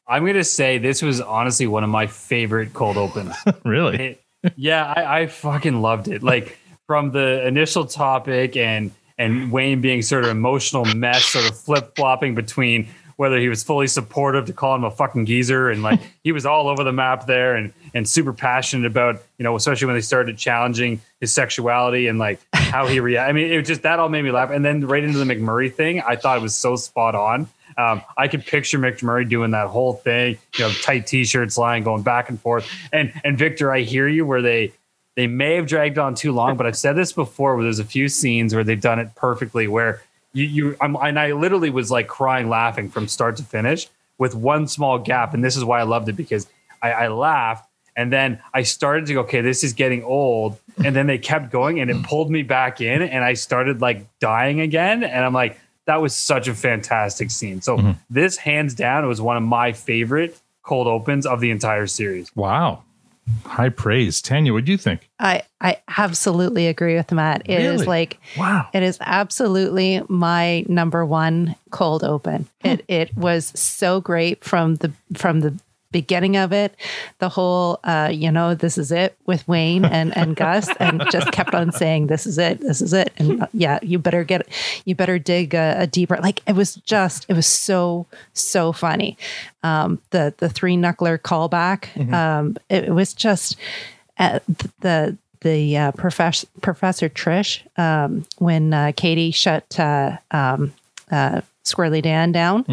[0.08, 3.34] I'm gonna say this was honestly one of my favorite cold opens.
[3.64, 3.96] really?
[3.96, 4.22] It-
[4.54, 6.22] yeah, I, I fucking loved it.
[6.22, 11.58] Like from the initial topic and and Wayne being sort of emotional mess, sort of
[11.58, 15.82] flip flopping between whether he was fully supportive to call him a fucking geezer and
[15.82, 19.56] like he was all over the map there and and super passionate about you know
[19.56, 23.28] especially when they started challenging his sexuality and like how he react.
[23.28, 24.50] I mean, it was just that all made me laugh.
[24.50, 27.48] And then right into the McMurray thing, I thought it was so spot on.
[27.78, 32.02] Um, I could picture McMurray doing that whole thing, you know, tight t-shirts, lying, going
[32.02, 32.68] back and forth.
[32.92, 34.72] And and Victor, I hear you where they
[35.16, 37.84] they may have dragged on too long, but I've said this before where there's a
[37.84, 40.02] few scenes where they've done it perfectly where
[40.32, 44.34] you you I'm, and I literally was like crying laughing from start to finish with
[44.34, 45.34] one small gap.
[45.34, 46.46] And this is why I loved it because
[46.82, 50.58] I, I laughed and then I started to go, okay, this is getting old.
[50.84, 54.06] And then they kept going and it pulled me back in and I started like
[54.20, 55.02] dying again.
[55.02, 57.62] And I'm like, that was such a fantastic scene.
[57.62, 57.90] So Mm-hmm.
[58.10, 62.34] this hands down was one of my favorite cold opens of the entire series.
[62.36, 62.82] Wow.
[63.44, 64.20] High praise.
[64.22, 65.08] Tanya, what do you think?
[65.18, 67.42] I I absolutely agree with Matt.
[67.48, 67.86] It is Really?
[67.86, 68.68] like Wow.
[68.72, 72.46] it is absolutely my number one cold open.
[72.62, 72.68] Hmm.
[72.68, 75.58] It it was so great from the from the
[76.00, 76.74] beginning of it,
[77.18, 81.32] the whole uh, you know, this is it with Wayne and and Gus and just
[81.32, 83.12] kept on saying this is it, this is it.
[83.18, 84.46] And uh, yeah, you better get
[84.84, 89.16] you better dig a, a deeper like it was just it was so so funny.
[89.62, 91.80] Um the the three knuckler callback
[92.12, 93.56] um it, it was just
[94.18, 100.72] uh, th- the the uh, professor Professor Trish um, when uh, Katie shut uh, um,
[101.10, 102.64] uh, Squirrely Dan down.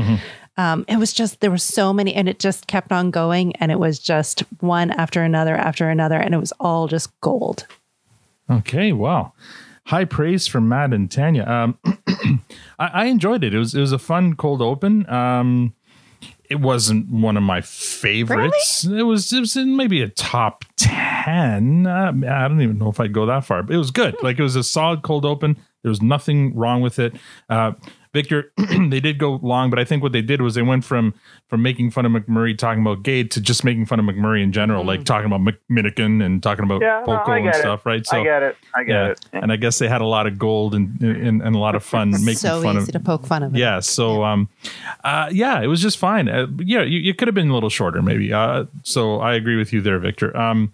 [0.57, 3.71] Um, it was just there were so many, and it just kept on going, and
[3.71, 7.65] it was just one after another after another, and it was all just gold.
[8.49, 9.33] Okay, wow.
[9.87, 11.45] High praise from Matt and Tanya.
[11.45, 11.77] Um,
[12.79, 13.53] I, I enjoyed it.
[13.53, 15.09] It was it was a fun cold open.
[15.09, 15.73] Um,
[16.49, 18.85] it wasn't one of my favorites.
[18.85, 21.87] It was it was in maybe a top ten.
[21.87, 24.15] Uh, I don't even know if I'd go that far, but it was good.
[24.21, 25.57] Like it was a solid cold open.
[25.81, 27.15] There was nothing wrong with it.
[27.49, 27.73] Uh,
[28.13, 31.13] Victor, they did go long, but I think what they did was they went from
[31.49, 34.51] from making fun of McMurray talking about Gade to just making fun of McMurray in
[34.51, 37.59] general, like talking about McMinnigan and talking about Yeah, no, and get it.
[37.59, 38.05] stuff, right?
[38.05, 38.55] So I get it.
[38.75, 39.19] I get it.
[39.33, 41.83] and I guess they had a lot of gold and and, and a lot of
[41.83, 42.93] fun making so fun easy of.
[42.93, 43.57] to poke fun of it.
[43.57, 44.47] Yeah, so um,
[45.03, 46.29] uh, yeah, it was just fine.
[46.29, 48.31] Uh, yeah, you, you could have been a little shorter, maybe.
[48.31, 50.35] Uh, so I agree with you there, Victor.
[50.37, 50.73] Um,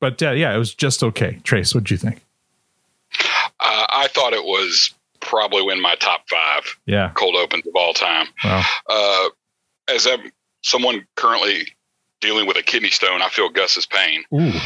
[0.00, 1.40] but uh, yeah, it was just okay.
[1.44, 2.24] Tres, what do you think?
[3.62, 7.92] Uh, I thought it was probably in my top five Yeah, cold opens of all
[7.94, 8.26] time.
[8.44, 8.62] wow.
[8.88, 9.28] Uh,
[9.88, 10.30] as I'm
[10.62, 11.66] someone currently
[12.20, 14.24] dealing with a kidney stone, I feel Gus's pain.
[14.34, 14.52] Ooh,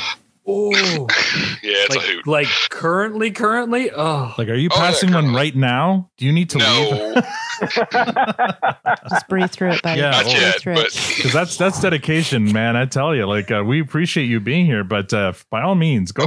[0.46, 0.72] Oh,
[1.62, 2.26] Yeah, it's a like, hoot.
[2.26, 6.10] like currently, currently, oh, like, are you Oh, yeah, passing one right now?
[6.18, 7.24] Do you need to leave?
[9.08, 10.00] Just breathe through it, buddy.
[10.02, 10.60] Yeah, not well, breathe yet.
[10.60, 11.12] through But it.
[11.16, 12.76] Because that's that's dedication, man.
[12.76, 16.12] I tell you, like uh, we appreciate you being here, but uh, by all means,
[16.12, 16.26] go.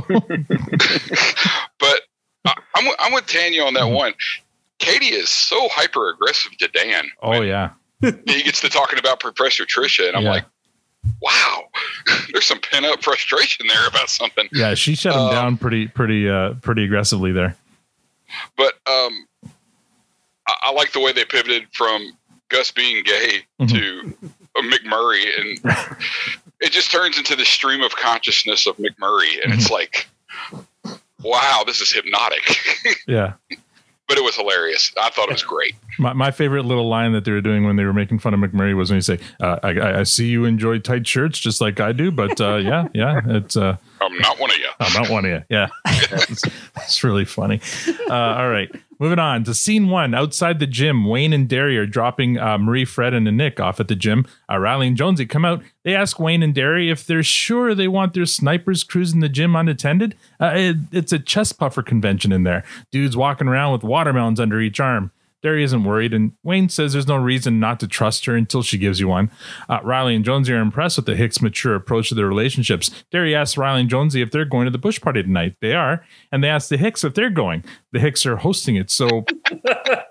[2.75, 3.93] I'm with- I'm with Tanya on that Mm-hmm.
[3.95, 4.13] one.
[4.79, 7.05] Katie is so hyper aggressive to Dan.
[7.23, 10.29] oh yeah, He gets to talking about Professor Trisha, and I'm Yeah.
[10.31, 10.45] like,
[11.21, 11.63] wow,
[12.31, 14.47] there's some pent up frustration there about something.
[14.53, 14.73] yeah.
[14.75, 17.55] She shut him Um, down pretty pretty uh, pretty aggressively there.
[18.55, 19.27] But um,
[20.47, 22.11] I, I like the way they pivoted from
[22.49, 23.69] Gus being gay Mhm.
[23.69, 24.17] to
[24.57, 25.59] uh, McMurray, and
[26.61, 29.59] it just turns into the stream of consciousness of McMurray, and Mm-hmm.
[29.59, 30.07] it's like,
[31.23, 32.41] wow, this is hypnotic.
[33.07, 33.33] Yeah.
[34.07, 34.91] but it was hilarious.
[35.01, 35.75] I thought it was great.
[35.99, 38.39] My, my favorite little line that they were doing when they were making fun of
[38.39, 41.59] McMurray was when he say, uh, I, I- "I see you enjoy tight shirts just
[41.61, 44.69] like I do, but uh, yeah, yeah, it's uh, I'm not one of you.
[44.79, 46.43] I'm not one of you." Yeah, it's,
[46.77, 47.59] it's really funny.
[48.09, 50.13] Uh, all right, moving on to scene one.
[50.13, 53.87] Outside the gym, Wayne and Derry are dropping uh, Marie, Fred, and Nick off at
[53.87, 54.25] the gym.
[54.49, 55.61] Uh, Riley and Jonesy come out.
[55.83, 59.55] They ask Wayne and Derry if they're sure they want their snipers cruising the gym
[59.55, 60.15] unattended.
[60.39, 62.63] Uh, it, it's a chest puffer convention in there.
[62.91, 65.11] Dudes walking around with watermelons under each arm.
[65.47, 68.77] Derry isn't worried, and Wayne says there's no reason not to trust her until she
[68.77, 69.31] gives you one.
[69.69, 72.91] Uh, Riley and Jonesy are impressed with the Hicks' mature approach to their relationships.
[73.11, 75.55] Derry asks Riley and Jonesy if they're going to the bush party tonight.
[75.61, 77.63] They are, and they ask the Hicks if they're going.
[77.93, 79.07] The Hicks are hosting it, so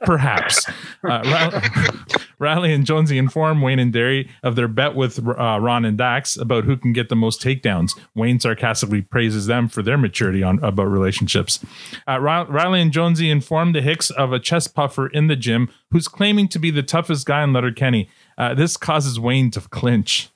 [0.03, 0.67] perhaps.
[1.03, 1.61] Uh,
[2.39, 6.37] Riley, and Jonesy inform Wayne and Derry of their bet with uh, Ron and Dax
[6.37, 7.99] about who can get the most takedowns.
[8.15, 11.65] Wayne sarcastically praises them for their maturity on about relationships.
[12.07, 16.09] Uh, Riley and Jonesy inform the Hicks of a chest puffer in the gym who's
[16.09, 18.11] claiming to be the toughest guy in Letterkenny.
[18.37, 20.29] Uh, this causes Wayne to clinch.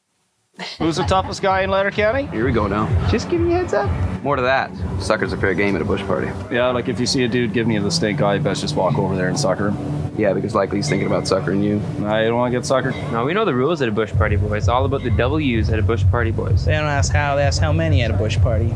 [0.79, 2.27] Who's the toughest guy in Letterkenny?
[2.27, 2.87] Here we go now.
[3.11, 3.90] Just give me a heads up.
[4.23, 4.70] More to that.
[5.01, 6.29] Suckers a fair game at a bush party.
[6.55, 8.99] Yeah, like if you see a dude giving you the stink eye, best just walk
[8.99, 10.12] over there and sucker him.
[10.18, 11.81] Yeah, because likely he's thinking about suckering you.
[12.05, 13.12] I don't want to get suckered.
[13.12, 14.68] No, we know the rules at a bush party, boys.
[14.68, 16.66] All about the W's at a bush party, boys.
[16.66, 18.75] They don't ask how, they ask how many at a bush party.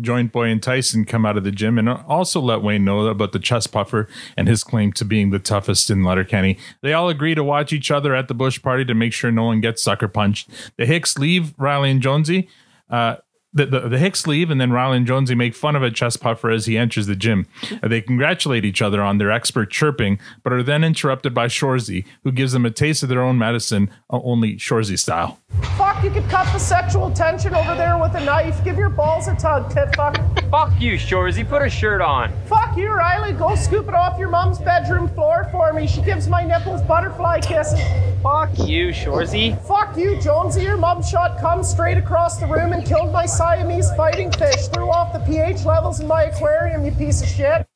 [0.00, 3.32] Joint Boy and Tyson come out of the gym and also let Wayne know about
[3.32, 6.58] the chest puffer and his claim to being the toughest in Letterkenny.
[6.80, 9.44] They all agree to watch each other at the bush party to make sure no
[9.44, 10.48] one gets sucker punched.
[10.76, 12.48] The Hicks leave Riley and Jonesy.
[12.88, 13.16] Uh,
[13.54, 16.20] the, the, the Hicks leave, and then Riley and Jonesy make fun of a chest
[16.20, 17.46] puffer as he enters the gym.
[17.82, 22.32] They congratulate each other on their expert chirping, but are then interrupted by Shoresy, who
[22.32, 25.38] gives them a taste of their own medicine, uh, only Shoresy style.
[25.76, 28.62] Fuck, you could cut the sexual tension over there with a knife.
[28.64, 30.16] Give your balls a tug, tit fuck.
[30.50, 31.46] Fuck you, Shoresy.
[31.48, 32.32] Put a shirt on.
[32.46, 33.32] Fuck you, Riley.
[33.32, 35.86] Go scoop it off your mom's bedroom floor for me.
[35.86, 37.80] She gives my nipples butterfly kisses.
[38.22, 39.60] Fuck you, Shoresy.
[39.66, 40.62] Fuck you, Jonesy.
[40.62, 44.68] Your mom shot come straight across the room and killed my Siamese fighting fish.
[44.68, 47.66] Threw off the pH levels in my aquarium, you piece of shit.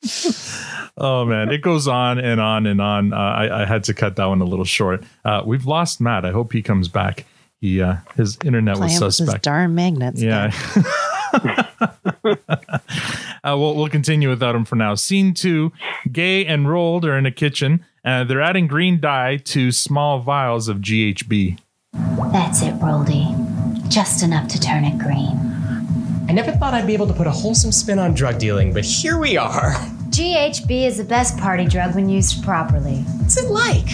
[0.96, 3.12] Oh man, it goes on and on and on.
[3.12, 5.02] Uh, I, I had to cut that one a little short.
[5.24, 6.24] Uh, we've lost Matt.
[6.24, 7.26] I hope he comes back.
[7.60, 9.42] He uh, his internet was Playing with those suspect.
[9.42, 10.22] darn magnets.
[10.22, 10.52] Yeah.
[11.34, 11.64] uh,
[13.44, 14.94] we'll, we'll continue without him for now.
[14.94, 15.72] Scene two
[16.12, 17.84] Gay and Roald are in a kitchen.
[18.04, 21.58] Uh, they're adding green dye to small vials of GHB.
[22.32, 23.88] That's it, Roldy.
[23.88, 25.55] Just enough to turn it green.
[26.28, 28.84] I never thought I'd be able to put a wholesome spin on drug dealing, but
[28.84, 29.72] here we are.
[30.10, 32.98] GHB is the best party drug when used properly.
[33.18, 33.86] What's it like?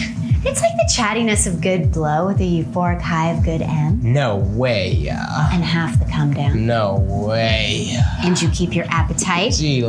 [0.45, 3.99] It's like the chattiness of good blow with a euphoric high of good M.
[4.01, 5.09] No way.
[5.09, 6.65] uh, And half the come down.
[6.65, 7.95] No way.
[8.23, 9.53] And you keep your appetite.
[9.53, 9.81] Gee,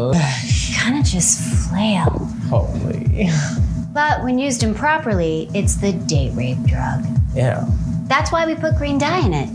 [0.77, 2.11] Kind of just flail.
[2.51, 3.29] holy.
[3.93, 7.05] But when used improperly, it's the date rape drug.
[7.35, 7.65] Yeah.
[8.07, 9.49] That's why we put green dye in it.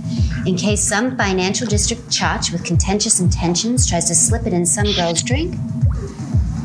[0.46, 4.86] In case some financial district chotch with contentious intentions tries to slip it in some
[4.94, 5.56] girl's drink,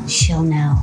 [0.07, 0.77] she'll know.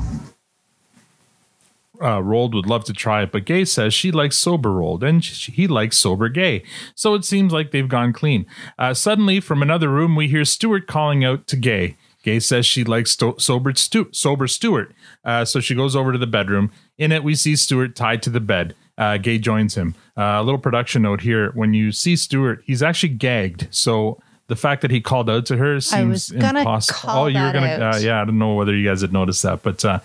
[2.00, 5.24] uh, Roald would love to try it, but Gay says she likes sober Roald and
[5.24, 6.64] sh he likes sober Gay.
[6.94, 8.44] So it seems like they've gone clean.
[8.78, 11.96] Uh, suddenly, from another room, we hear Stewart calling out to Gay.
[12.24, 14.92] Gay says she likes sto- sober, Stu- sober Stewart.
[15.24, 16.70] Uh, so she goes over to the bedroom.
[16.98, 18.74] In it, we see Stewart tied to the bed.
[19.02, 19.94] Uh, Gay joins him.
[20.16, 23.66] Uh, a little production note here: when you see Stewart, he's actually gagged.
[23.70, 26.98] So the fact that he called out to her seems was gonna impossible.
[26.98, 28.20] call oh, you were gonna, uh, yeah.
[28.20, 29.98] I don't know whether you guys had noticed that, but uh,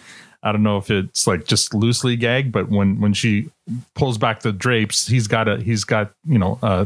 [0.43, 2.51] I don't know if it's like just loosely gagged.
[2.51, 3.49] But when when she
[3.95, 6.85] pulls back the drapes, he's got a he's got you know uh,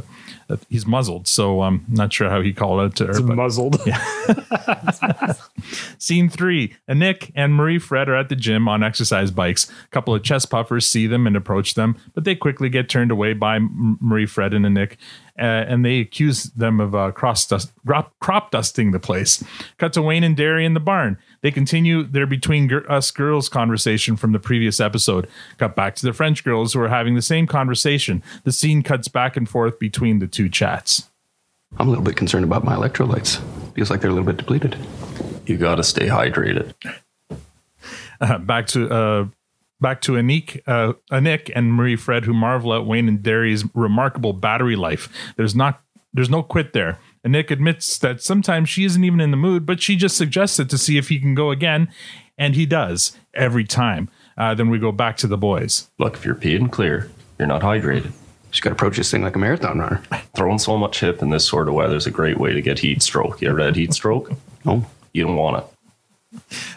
[0.49, 1.27] uh, he's muzzled.
[1.27, 3.11] So I'm not sure how he called it to her.
[3.11, 3.79] It's but muzzled.
[5.97, 9.69] Scene three: Nick and Marie Fred are at the gym on exercise bikes.
[9.69, 13.11] A couple of chest puffers see them and approach them, but they quickly get turned
[13.11, 14.93] away by M- Marie Fred and Anik,
[15.37, 19.43] uh, and they accuse them of uh, cross dust, crop, crop dusting the place.
[19.77, 21.17] Cut to Wayne and Derry in the barn.
[21.41, 25.27] They continue their between gir- us girls conversation from the previous episode.
[25.57, 28.21] Cut back to the French girls who are having the same conversation.
[28.43, 31.07] The scene cuts back and forth between the two chats.
[31.79, 33.41] I'm a little bit concerned about my electrolytes.
[33.73, 34.77] Feels like they're a little bit depleted.
[35.45, 36.73] You got to stay hydrated.
[38.21, 39.27] uh, back to uh,
[39.79, 44.33] back to Anik, uh, Anik and Marie Fred, who marvel at Wayne and Derry's remarkable
[44.33, 45.09] battery life.
[45.37, 45.81] There's not
[46.13, 46.99] there's no quit there.
[47.25, 50.69] Anik admits that sometimes she isn't even in the mood, but she just suggests it
[50.69, 51.87] to see if he can go again,
[52.37, 54.09] and he does every time.
[54.37, 55.89] Uh, then we go back to the boys.
[55.99, 58.11] Look, if you're peeing clear, you're not hydrated.
[58.49, 60.01] Just got to approach this thing like a marathon runner.
[60.35, 62.79] Throwing so much hip in this sort of weather is a great way to get
[62.79, 63.41] heat stroke.
[63.41, 64.31] You ever had heat stroke?
[64.65, 64.85] No.
[65.13, 65.65] You don't want it.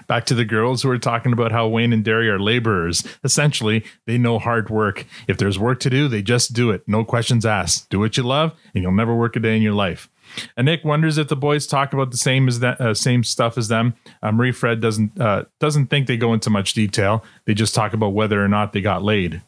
[0.09, 3.05] Back to the girls who are talking about how Wayne and Derry are laborers.
[3.23, 5.07] Essentially, they know hard work.
[5.29, 6.83] If there's work to do, they just do it.
[6.89, 7.89] No questions asked.
[7.89, 10.09] Do what you love, and you'll never work a day in your life.
[10.57, 13.57] And Nick wonders if the boys talk about the same as that uh, same stuff
[13.59, 13.95] as them.
[14.23, 17.25] Uh, Marie Fred doesn't uh, doesn't think they go into much detail.
[17.45, 19.43] They just talk about whether or not they got laid.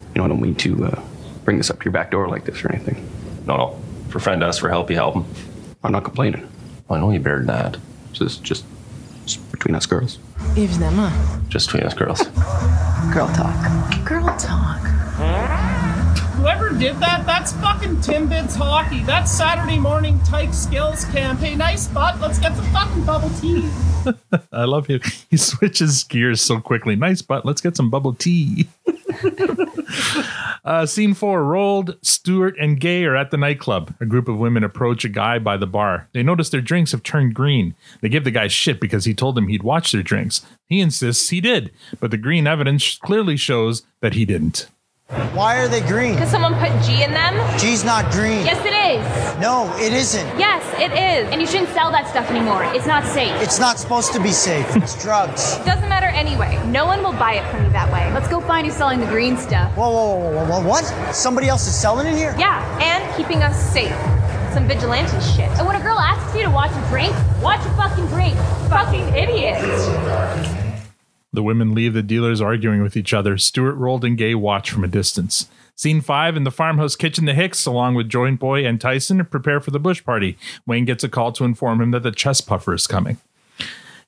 [0.00, 1.02] You know, I don't mean to uh,
[1.44, 3.08] bring this up to your back door like this or anything.
[3.46, 3.82] No, no.
[4.08, 5.24] If a friend asks for help, you help him.
[5.82, 6.48] I'm not complaining.
[6.88, 7.76] I know you better than that.
[8.12, 8.64] So this is just,
[9.24, 10.18] just between us girls.
[10.54, 11.12] Évidemment.
[11.48, 12.22] Just between us girls.
[13.12, 14.04] Girl talk.
[14.04, 15.65] Girl talk.
[16.72, 19.02] Did that, that's fucking Timbits hockey.
[19.02, 21.40] That's Saturday morning type skills camp.
[21.40, 22.20] Hey, nice butt.
[22.20, 23.70] Let's get some fucking bubble tea.
[24.52, 25.00] I love him.
[25.30, 26.94] He switches gears so quickly.
[26.94, 27.44] Nice butt.
[27.46, 28.68] Let's get some bubble tea.
[30.64, 31.96] uh, scene four Roald.
[32.04, 33.94] Stewart and Gay are at the nightclub.
[34.00, 36.08] A group of women approach a guy by the bar.
[36.12, 37.74] They notice their drinks have turned green.
[38.00, 40.44] They give the guy shit because he told them he'd watch their drinks.
[40.68, 44.68] He insists he did, but the green evidence clearly shows that he didn't.
[45.34, 46.14] Why are they green?
[46.14, 47.34] Because someone put G in them?
[47.60, 48.44] G's not green.
[48.44, 49.40] Yes, it is.
[49.40, 50.26] No, it isn't.
[50.36, 51.30] Yes, it is.
[51.30, 52.64] And you shouldn't sell that stuff anymore.
[52.74, 53.30] It's not safe.
[53.40, 54.66] It's not supposed to be safe.
[54.74, 55.58] It's drugs.
[55.58, 56.60] Doesn't matter anyway.
[56.66, 58.12] No one will buy it from you that way.
[58.14, 59.70] Let's go find who's selling the green stuff.
[59.76, 61.14] Whoa, whoa, whoa, whoa, whoa, what?
[61.14, 62.34] Somebody else is selling it here?
[62.36, 63.94] Yeah, and keeping us safe.
[64.52, 65.50] some vigilante shit.
[65.56, 68.34] And when a girl asks you to watch a drink, watch a fucking drink.
[68.68, 70.65] Fucking idiots.
[71.36, 73.36] The women leave the dealers arguing with each other.
[73.36, 75.50] Stewart, Roald, and Gay watch from a distance.
[75.74, 79.60] Scene five in the farmhouse kitchen, the Hicks, along with Joint Boy and Tyson, prepare
[79.60, 80.38] for the bush party.
[80.66, 83.18] Wayne gets a call to inform him that the chest puffer is coming.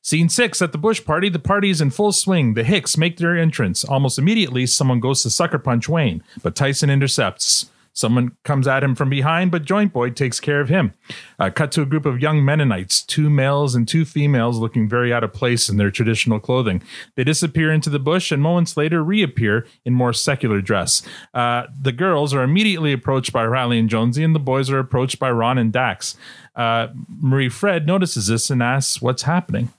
[0.00, 2.54] Scene six at the bush party, the party is in full swing.
[2.54, 3.84] The Hicks make their entrance.
[3.84, 7.66] Almost immediately, someone goes to sucker punch Wayne, but Tyson intercepts.
[7.98, 10.94] Someone comes at him from behind, but Joint Boy takes care of him.
[11.37, 15.12] Uh, cut to a group of young Mennonites, two males and two females looking very
[15.12, 16.80] out of place in their traditional clothing.
[17.16, 21.02] They disappear into the bush and moments later reappear in more secular dress.
[21.34, 25.18] Uh, the girls are immediately approached by Riley and Jonesy, and the boys are approached
[25.18, 26.16] by Ron and Dax.
[26.54, 26.87] Uh,
[27.20, 29.72] Marie-Fred notices this and asks what's happening.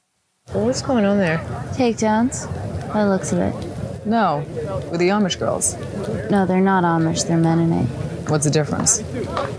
[0.51, 1.37] What's going on there?
[1.71, 2.47] Takedowns.
[2.91, 4.05] By the looks of it.
[4.05, 4.43] No,
[4.91, 5.77] with the Amish girls.
[6.29, 8.08] No, they're not Amish, they're Mennonite.
[8.29, 9.01] What's the difference?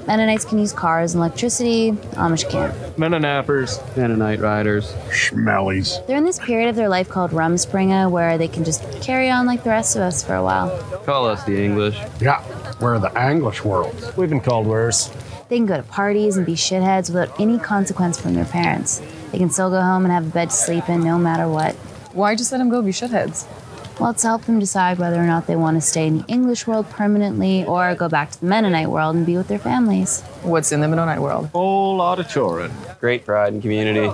[0.07, 2.73] Mennonites can use cars and electricity, Amish can't.
[2.97, 6.07] Mennonappers, Mennonite riders, Schmellies.
[6.07, 9.47] They're in this period of their life called Rumspringa where they can just carry on
[9.47, 10.71] like the rest of us for a while.
[11.05, 11.99] Call us the English.
[12.21, 12.45] Yeah,
[12.81, 14.15] we're the English world.
[14.17, 15.11] We've been called worse.
[15.49, 19.03] They can go to parties and be shitheads without any consequence from their parents.
[19.33, 21.75] They can still go home and have a bed to sleep in no matter what.
[22.13, 23.47] Why just let them go be shitheads?
[24.01, 26.25] Well, it's to help them decide whether or not they want to stay in the
[26.27, 30.23] English world permanently or go back to the Mennonite world and be with their families.
[30.41, 31.49] What's in the Mennonite world?
[31.49, 32.73] Whole lot of children.
[32.99, 34.11] Great pride and community.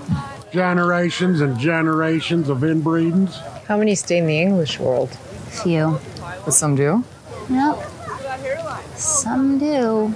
[0.51, 3.37] Generations and generations of inbreedings.
[3.69, 5.09] How many stay in the English world?
[5.63, 6.01] Few.
[6.45, 7.05] But some do.
[7.49, 7.81] Nope.
[8.97, 10.13] Some do.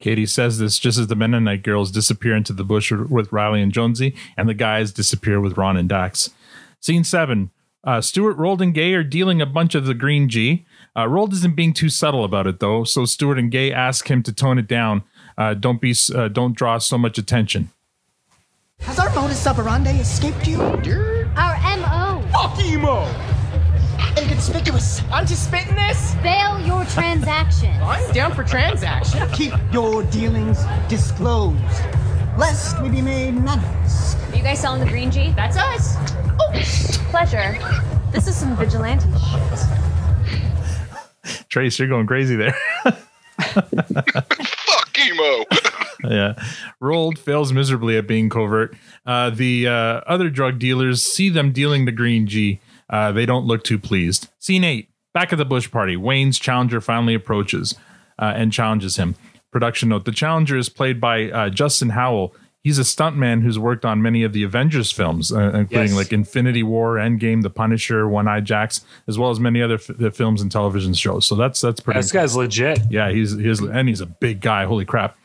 [0.00, 3.72] Katie says this just as the Mennonite girls disappear into the bush with Riley and
[3.72, 6.30] Jonesy, and the guys disappear with Ron and Dax.
[6.80, 7.50] Scene seven.
[7.84, 10.64] Uh, Stewart, Roald, and Gay are dealing a bunch of the green G.
[10.96, 14.22] Uh, Roald isn't being too subtle about it though, so Stewart and Gay ask him
[14.22, 15.02] to tone it down.
[15.36, 17.70] Uh, don't be, uh, don't draw so much attention.
[18.80, 20.60] Has our modus operandi escaped you?
[21.36, 22.22] Our MO.
[22.32, 23.06] Fuck emo!
[24.16, 25.02] Inconspicuous.
[25.12, 26.14] I'm just spitting this.
[26.16, 27.70] Fail your transaction.
[27.82, 29.28] I'm down for transaction.
[29.32, 31.58] Keep your dealings disclosed,
[32.38, 34.18] lest we be made manifest.
[34.32, 35.32] Are you guys selling the green G?
[35.32, 35.96] That's us.
[36.38, 36.50] Oh,
[37.10, 37.58] pleasure.
[38.10, 39.42] This is some vigilante shit.
[41.48, 42.56] Tres, you're going crazy there.
[43.36, 45.44] Fuck emo.
[46.04, 46.34] yeah.
[46.80, 48.76] Roald fails miserably at being covert.
[49.06, 52.60] Uh, the uh, other drug dealers see them dealing the green G.
[52.90, 54.28] Uh, they don't look too pleased.
[54.38, 54.90] Scene eight.
[55.12, 57.76] Back at the bush party, Wayne's challenger finally approaches
[58.18, 59.14] uh, and challenges him.
[59.54, 62.34] Production note: The challenger is played by uh, Justin Howell.
[62.64, 65.94] He's a stuntman who's worked on many of the Avengers films, uh, including Yes.
[65.96, 69.90] like Infinity War, Endgame, The Punisher, One Eye Jacks, as well as many other f-
[69.96, 71.24] the films and television shows.
[71.24, 72.00] So that's that's pretty.
[72.00, 72.80] This guy's legit.
[72.90, 74.64] Yeah, he's he's and he's a big guy.
[74.64, 75.16] Holy crap.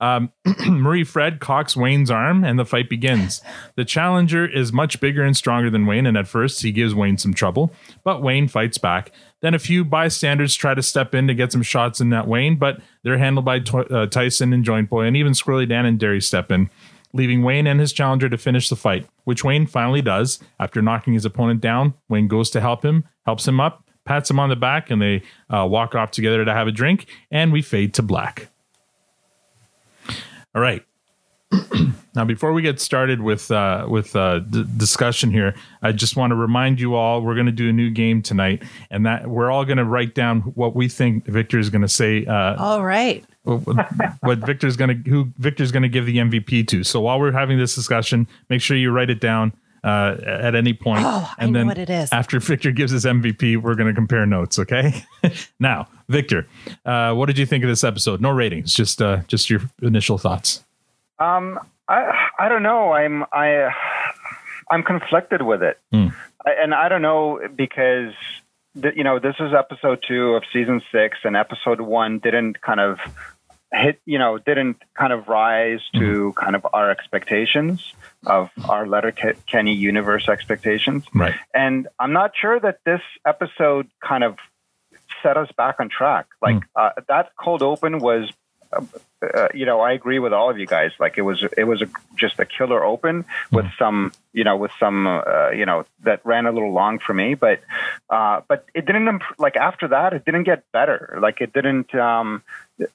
[0.00, 0.30] Um,
[0.68, 3.40] Marie-Fred cocks Wayne's arm and the fight begins.
[3.76, 7.18] The challenger is much bigger and stronger than Wayne, and at first he gives Wayne
[7.18, 7.72] some trouble,
[8.04, 9.10] but Wayne fights back.
[9.42, 12.56] Then a few bystanders try to step in to get some shots in at Wayne,
[12.56, 16.20] but they're handled by uh, Tyson and Joint Boy, and even Squirrely Dan and Derry
[16.20, 16.70] step in,
[17.12, 20.38] leaving Wayne and his challenger to finish the fight, which Wayne finally does.
[20.58, 24.38] After knocking his opponent down, Wayne goes to help him, helps him up, pats him
[24.38, 27.62] on the back, and they uh, walk off together to have a drink, and we
[27.62, 28.48] fade to black.
[30.54, 30.84] All right.
[32.14, 36.30] now, before we get started with uh, with uh, d- discussion here, I just want
[36.30, 39.50] to remind you all we're going to do a new game tonight, and that we're
[39.50, 42.24] all going to write down what we think Victor is going to say.
[42.26, 43.24] Uh, All right.
[43.44, 46.84] what Victor's going to who Victor's going to give the MVP to.
[46.84, 49.52] So while we're having this discussion, make sure you write it down
[49.84, 51.02] uh, at any point.
[51.04, 52.10] Oh, I know what it is.
[52.12, 54.58] After Victor gives his MVP, we're going to compare notes.
[54.58, 55.04] Okay.
[55.60, 56.46] now, Victor,
[56.84, 58.20] uh, what did you think of this episode?
[58.20, 60.62] No ratings, just uh, just your initial thoughts.
[61.22, 61.58] Um,
[61.88, 62.92] I I don't know.
[62.92, 63.70] I'm I
[64.70, 66.08] I'm conflicted with it, Hmm.
[66.44, 68.12] I, and I don't know because
[68.80, 72.80] th- you know this is episode two of season six, and episode one didn't kind
[72.80, 72.98] of
[73.72, 74.00] hit.
[74.06, 77.92] You know, didn't kind of rise to kind of our expectations
[78.26, 79.12] of our letter
[79.46, 81.04] Kenny universe expectations.
[81.14, 81.34] Right.
[81.54, 84.36] And I'm not sure that this episode kind of
[85.22, 86.26] set us back on track.
[86.40, 88.30] Like uh, that cold open was,
[88.72, 88.84] uh,
[89.22, 90.92] uh, you know, I agree with all of you guys.
[90.98, 94.70] Like it was, it was a, just a killer open with some you know, with
[94.80, 97.34] some, uh, you know, that ran a little long for me.
[97.34, 97.60] But,
[98.08, 101.18] uh, but it didn't imp- like after that, it didn't get better.
[101.20, 101.94] Like it didn't.
[101.94, 102.42] Um,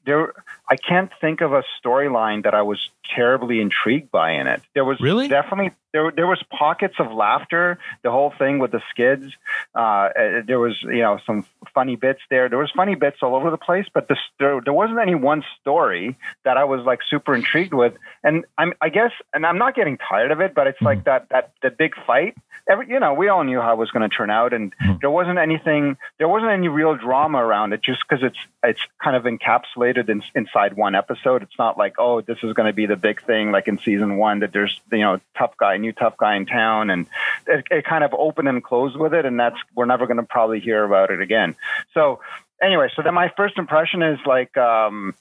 [0.05, 0.33] there,
[0.69, 4.61] I can't think of a storyline that I was terribly intrigued by in it.
[4.73, 6.11] There was really definitely there.
[6.11, 7.79] There was pockets of laughter.
[8.03, 9.33] The whole thing with the skids.
[9.75, 10.09] Uh, uh,
[10.45, 12.49] there was you know some funny bits there.
[12.49, 15.43] There was funny bits all over the place, but the, there, there wasn't any one
[15.61, 17.93] story that I was like super intrigued with.
[18.23, 21.29] And I'm I guess, and I'm not getting tired of it, but it's like that
[21.29, 22.35] that the big fight.
[22.69, 25.11] Every you know, we all knew how it was going to turn out, and there
[25.11, 25.97] wasn't anything.
[26.17, 30.23] There wasn't any real drama around it, just because it's it's kind of encapsulated in,
[30.35, 31.43] inside one episode.
[31.43, 34.17] It's not like oh, this is going to be the big thing like in season
[34.17, 37.05] one that there's you know tough guy, new tough guy in town, and
[37.45, 40.23] it, it kind of opened and closed with it, and that's we're never going to
[40.23, 41.55] probably hear about it again.
[41.93, 42.19] So
[42.61, 45.13] anyway, so then my first impression is like um,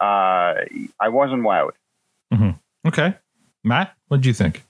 [0.00, 0.54] uh,
[1.00, 1.72] I wasn't wowed.
[2.86, 3.14] Okay.
[3.62, 4.62] Matt, what do you think?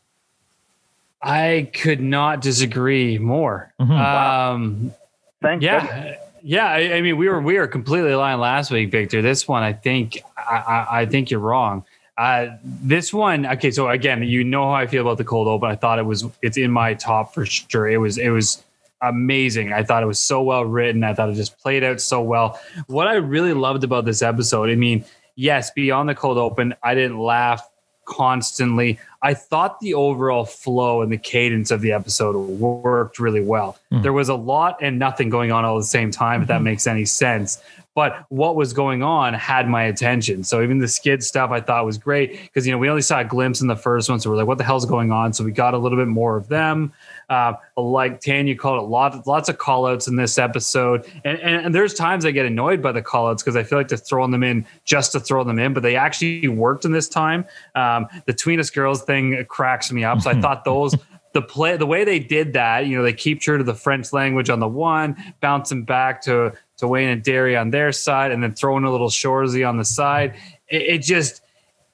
[1.21, 3.73] I could not disagree more.
[3.81, 3.99] Mhm.
[3.99, 4.95] Um,
[5.43, 5.69] Thank you.
[5.69, 6.67] yeah, yeah.
[6.67, 9.23] I, I mean, we were we were completely aligned last week, Victor.
[9.23, 11.85] This one, I think, I, I, I think you're wrong.
[12.17, 13.71] Uh, this one, okay.
[13.71, 15.71] So again, you know how I feel about the cold open.
[15.71, 17.89] I thought it was it's in my top for sure.
[17.89, 18.63] It was it was
[19.03, 19.73] amazing.
[19.73, 21.03] I thought it was so well written.
[21.03, 22.61] I thought it just played out so well.
[22.87, 26.95] What I really loved about this episode, I mean, yes, beyond the cold open, I
[26.95, 27.69] didn't laugh
[28.05, 28.99] constantly.
[29.23, 33.79] I thought the overall flow and the cadence of the episode worked really well.
[33.91, 34.03] Hmm.
[34.03, 36.63] There was a lot and nothing going on all at the same time, if that
[36.63, 37.63] makes any sense.
[37.95, 40.43] But what was going on had my attention.
[40.43, 43.21] So even the skid stuff I thought was great because you know we only saw
[43.21, 45.33] a glimpse in the first one, so we're like, what the hell's going on?
[45.33, 46.93] So we got a little bit more of them.
[47.31, 51.67] Uh, like Tanya called it, lots lots of call outs in this episode, and, and
[51.67, 53.97] and there's times I get annoyed by the call outs because I feel like they're
[53.97, 57.47] throwing them in just to throw them in, but they actually worked in this time.
[57.75, 60.95] Um, the tween us girls thing cracks me up, so I thought those
[61.35, 64.13] the play the way they did that, you know, they keep true to the French
[64.13, 68.43] language on the one, bouncing back to to Wayne and Derry on their side, and
[68.43, 70.35] then throwing a little Shoresy on the side.
[70.69, 71.43] It, it just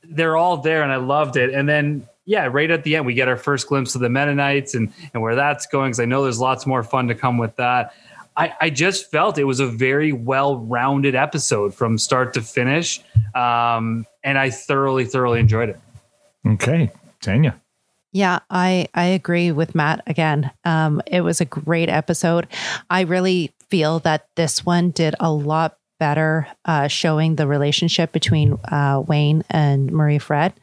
[0.02, 1.52] they're all there, and I loved it.
[1.52, 4.74] And then yeah, right at the end, we get our first glimpse of the Mennonites
[4.74, 5.88] and and where that's going.
[5.88, 7.94] Because I know there's lots more fun to come with that.
[8.36, 13.00] I, I just felt it was a very well rounded episode from start to finish,
[13.34, 15.80] um, and I thoroughly thoroughly enjoyed it.
[16.46, 16.90] Okay.
[17.20, 17.60] Tanya.
[18.12, 20.50] Yeah, I I agree with Matt again.
[20.64, 22.48] Um, it was a great episode.
[22.88, 28.54] I really feel that this one did a lot better uh, showing the relationship between
[28.64, 30.54] uh, Wayne and Marie-Fred.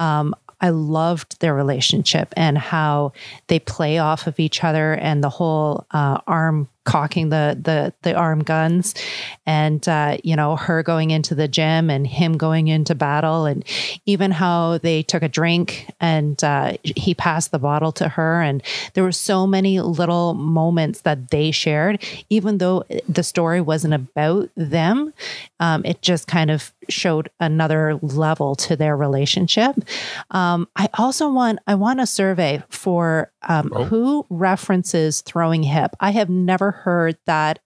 [0.00, 3.12] Um, I loved their relationship and how
[3.48, 8.14] they play off of each other and the whole uh, arm cocking the the the
[8.14, 8.94] arm guns
[9.44, 13.64] and uh, you know her going into the gym and him going into battle and
[14.06, 18.40] even how they took a drink and uh, he passed the bottle to her.
[18.40, 18.62] And
[18.94, 22.02] there were so many little moments that they shared.
[22.30, 25.12] Even though the story wasn't about them
[25.60, 29.74] um, it just kind of showed another level to their relationship.
[30.30, 36.10] Um, i also want i want a survey for um, who references throwing hip i
[36.10, 37.58] have never heard that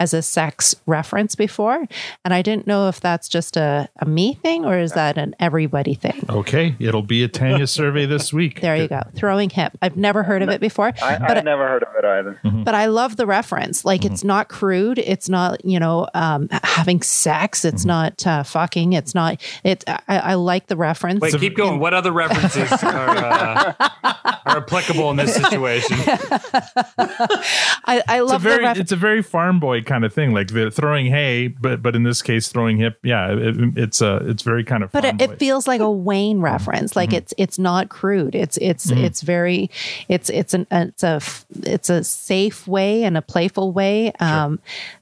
[0.00, 1.84] as a sex reference before
[2.24, 5.34] and i didn't know if that's just a, a me thing or is that an
[5.40, 6.74] everybody thing Okay.
[6.78, 8.60] It'll be a Tanya survey this week.
[8.60, 11.66] there you go throwing hip i've never heard of it before I, but I've never
[11.68, 12.40] heard of it either.
[12.64, 13.84] but I love the reference.
[13.84, 14.98] Like it's not crude.
[14.98, 17.64] It's not you know um, having sex.
[17.64, 18.92] It's not uh, fucking.
[18.92, 19.40] It's not.
[19.64, 19.84] It.
[19.88, 21.20] I, I like the reference.
[21.20, 21.80] Wait, keep going.
[21.80, 23.74] What other references are, uh,
[24.46, 25.96] are applicable in this situation?
[27.86, 30.48] I, I It's a love very it's a very farm boy kind of thing, like
[30.48, 32.98] the throwing hay, but but in this case, throwing hip.
[33.02, 34.92] Yeah, it, it's a it's very kind of.
[34.92, 36.96] But it, it feels like a Wayne reference.
[36.96, 38.34] Like it's it's not crude.
[38.34, 39.04] It's it's Mhm.
[39.04, 39.70] it's very
[40.08, 41.20] it's it's an it's a
[41.62, 44.58] it's a safe way and a playful way um,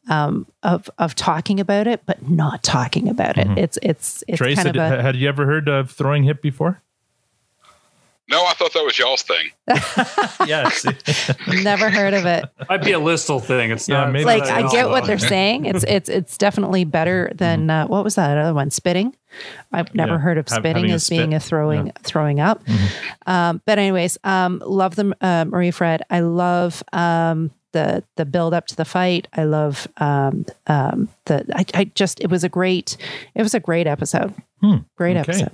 [0.09, 3.47] um, of of talking about it, but not talking about it.
[3.59, 6.43] It's it's it's Tres, kind had, of a had you ever heard of throwing hip
[6.43, 6.81] before?
[8.29, 9.51] No, I thought that was y'all's thing.
[10.49, 10.87] yes.
[11.65, 12.45] never heard of it.
[12.69, 13.71] Might be a listal thing.
[13.71, 15.67] It's Yeah, not maybe like it's I get what they're saying.
[15.67, 18.71] It's it's it's definitely better than uh, what was that other one?
[18.71, 19.15] Spitting.
[19.73, 21.93] I've never Yeah, heard of spitting having a as being a throwing Yeah.
[22.05, 22.63] throwing up.
[23.27, 26.03] Um, but anyways, um, love the uh, Marie-Fred.
[26.09, 29.27] I love um, the the build up to the fight.
[29.35, 31.45] I love um, um, the.
[31.55, 32.97] I, I just it was a great
[33.35, 34.33] it was a great episode.
[34.97, 35.33] Great Okay.
[35.33, 35.51] episode.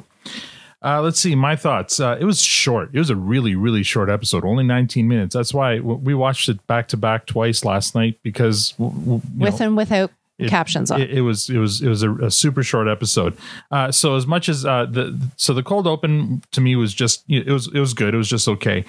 [0.84, 1.98] Uh, let's see my thoughts.
[1.98, 2.90] Uh, it was short.
[2.92, 5.34] It was a really, really short episode, only 19 minutes.
[5.34, 9.40] That's why we watched it back to back twice last night because w- w- you
[9.44, 11.00] With know, and without it- Captions on.
[11.02, 13.36] It, it was it was it was a, a super short episode.
[13.72, 17.24] Uh, so as much as uh, the so the cold open to me was just
[17.28, 18.14] it was it was good.
[18.14, 18.84] It was just okay.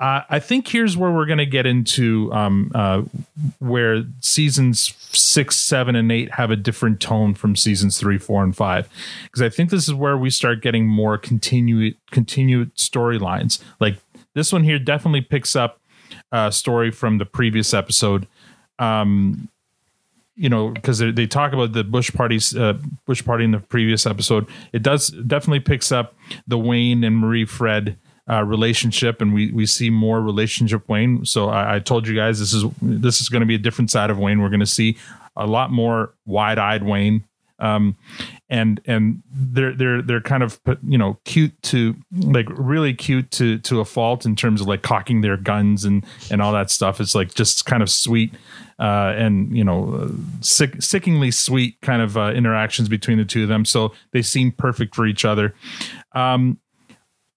[0.00, 3.02] Uh, I think here's where we're going to get into um, uh,
[3.58, 8.56] where seasons six, seven, and eight have a different tone from seasons three, four, and
[8.56, 8.88] five,
[9.24, 13.62] because I think this is where we start getting more continued continued storylines.
[13.78, 13.98] Like
[14.34, 15.78] this one here definitely picks up
[16.32, 18.26] a story from the previous episode.
[18.78, 19.48] Um,
[20.34, 23.58] you know, because they, they talk about the Bush parties, uh, Bush party in the
[23.58, 24.46] previous episode.
[24.72, 26.14] It does definitely picks up
[26.48, 27.98] the Wayne and Marie-Fred
[28.30, 31.24] uh, relationship, and we we see more relationship Wayne.
[31.24, 33.90] So I, I told you guys this is this is going to be a different
[33.90, 34.40] side of Wayne.
[34.40, 34.96] We're going to see
[35.36, 37.24] a lot more wide eyed Wayne.
[37.58, 37.96] Um,
[38.48, 43.58] and and they're they're they're kind of you know cute to like really cute to
[43.58, 47.00] to a fault in terms of like cocking their guns and and all that stuff.
[47.00, 48.32] It's like just kind of sweet
[48.78, 50.10] uh, and you know
[50.40, 53.66] sick, sickingly sweet kind of uh, interactions between the two of them.
[53.66, 55.54] So they seem perfect for each other.
[56.12, 56.58] Um,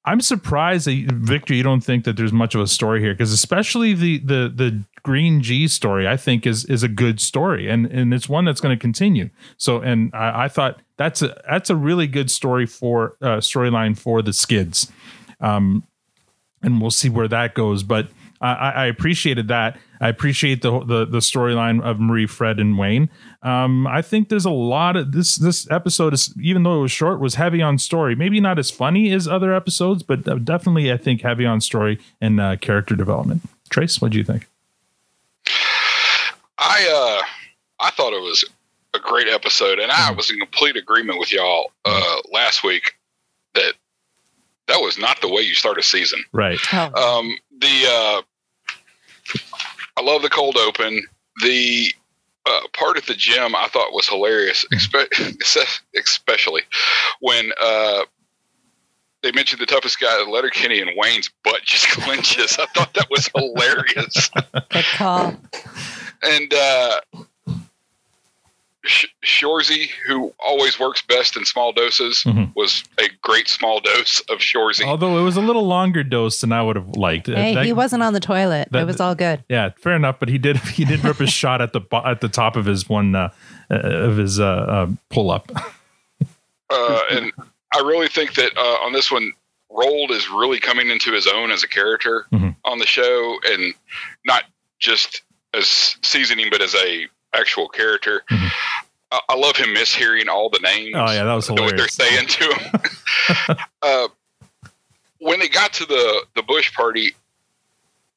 [0.06, 3.32] I'm surprised that Victor, you don't think that there's much of a story here because
[3.32, 7.86] especially the the the Green G story, I think is is a good story and
[7.86, 9.30] and it's one that's going to continue.
[9.58, 13.97] So and I, I thought that's a that's a really good story for uh, storyline
[13.97, 14.91] for the Skids,
[15.39, 15.84] um,
[16.62, 17.84] and we'll see where that goes.
[17.84, 18.08] But
[18.48, 19.78] I, I appreciated that.
[20.02, 23.10] I appreciate the the, the storyline of Marie, Fred, and Wayne.
[23.41, 25.36] Um, I think there's a lot of this.
[25.36, 28.16] This episode is, even though it was short, was heavy on story.
[28.16, 32.00] Maybe not as funny as other episodes, but uh, definitely I think heavy on story
[32.20, 33.44] and uh, character development.
[33.70, 34.48] Tres, what do you think?
[36.58, 37.26] I uh
[37.80, 38.46] I thought it was
[38.94, 42.94] a great episode, and I was in complete agreement with y'all uh last week
[43.56, 43.74] that
[44.68, 46.24] that was not the way you start a season.
[46.32, 46.58] Right.
[46.74, 48.22] Um, the uh,
[49.98, 51.04] I love the cold open.
[51.41, 51.94] The
[52.46, 54.66] uh, part at the gym I thought was hilarious,
[55.96, 56.62] especially
[57.20, 58.04] when uh,
[59.22, 62.58] they mentioned the toughest guy, Letterkenny, and Wayne's butt just clenches.
[62.60, 64.30] I thought that was hilarious.
[64.70, 65.36] Good call.
[66.24, 67.02] and uh,
[68.86, 72.54] Sh- Shoresy, who always works best in small doses, Mhm.
[72.56, 74.84] was a great small dose of Shoresy.
[74.86, 77.28] Although it was a little longer dose than I would have liked.
[77.28, 78.68] Hey, That- he wasn't on the toilet.
[78.72, 79.44] that- it was all good.
[79.48, 80.18] Yeah, fair enough.
[80.20, 82.90] But he did he did rip his shot at the at the top of his
[82.90, 83.30] one uh,
[83.72, 85.50] uh, of his uh, uh, pull up.
[86.70, 87.32] uh, and
[87.74, 89.32] I really think that uh, on this one,
[89.72, 92.56] Roald is really coming into his own as a character Mhm.
[92.66, 93.74] on the show, and
[94.26, 94.44] not
[94.80, 95.22] just
[95.54, 98.24] as seasoning, but as a actual character.
[99.12, 100.94] I, I love him mishearing all the names.
[100.96, 103.58] Oh yeah, that was what they're saying to him.
[103.82, 104.08] uh,
[105.20, 107.14] when it got to the the Bush party,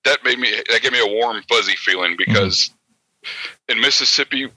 [0.05, 2.71] that made me that gave me a warm fuzzy feeling because
[3.69, 4.49] in Mississippi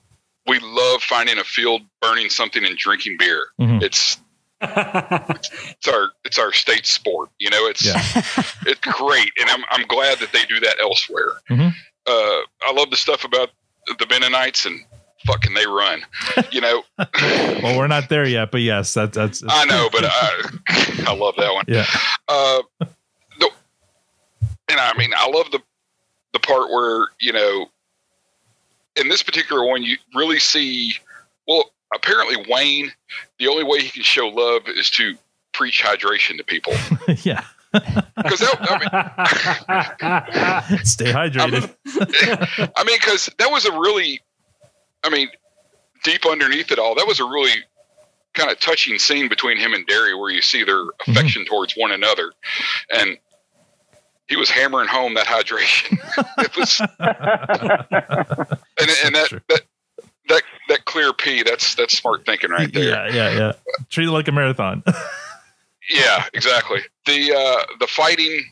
[0.47, 3.47] we love finding a field, burning something, and drinking beer.
[3.60, 3.84] Mhm.
[3.84, 4.18] It's
[4.62, 7.30] it's our it's our state sport.
[7.39, 7.86] You know, it's
[8.66, 11.32] it's great, and I'm I'm glad that they do that elsewhere.
[11.49, 11.74] Mhm.
[12.07, 13.49] Uh, I love the stuff about
[13.97, 14.81] the Mennonites and
[15.25, 16.01] fucking they run.
[16.51, 19.43] You know, well, we're not there yet, but yes, that's that's.
[19.49, 21.65] I know, but I I love that one.
[21.67, 21.85] Yeah.
[22.27, 22.61] Uh,
[23.39, 23.49] the,
[24.69, 25.61] and I mean, I love the
[26.33, 27.67] the part where you know,
[28.95, 30.93] in this particular one, you really see.
[31.47, 32.91] Well, apparently Wayne,
[33.39, 35.15] the only way he can show love is to
[35.53, 36.73] preach hydration to people.
[37.23, 37.43] yeah.
[37.72, 38.47] Because I
[40.70, 41.76] mean, Stay hydrated.
[42.76, 44.22] I mean, because that was a really,
[45.03, 45.30] I mean,
[46.03, 47.51] deep underneath it all, that was a really
[48.34, 51.11] kind of touching scene between him and Derry, where you see their mm-hmm.
[51.11, 52.32] affection towards one another,
[52.91, 53.20] and
[54.28, 55.99] he was hammering home that hydration.
[56.38, 56.89] it was, and,
[59.05, 59.61] and that that
[60.30, 62.84] that that clear P, that's that's smart thinking right there.
[62.84, 63.51] yeah, yeah, yeah.
[63.89, 64.84] Treat it like a marathon.
[65.89, 66.81] Yeah, exactly.
[67.05, 68.43] The uh, the fighting,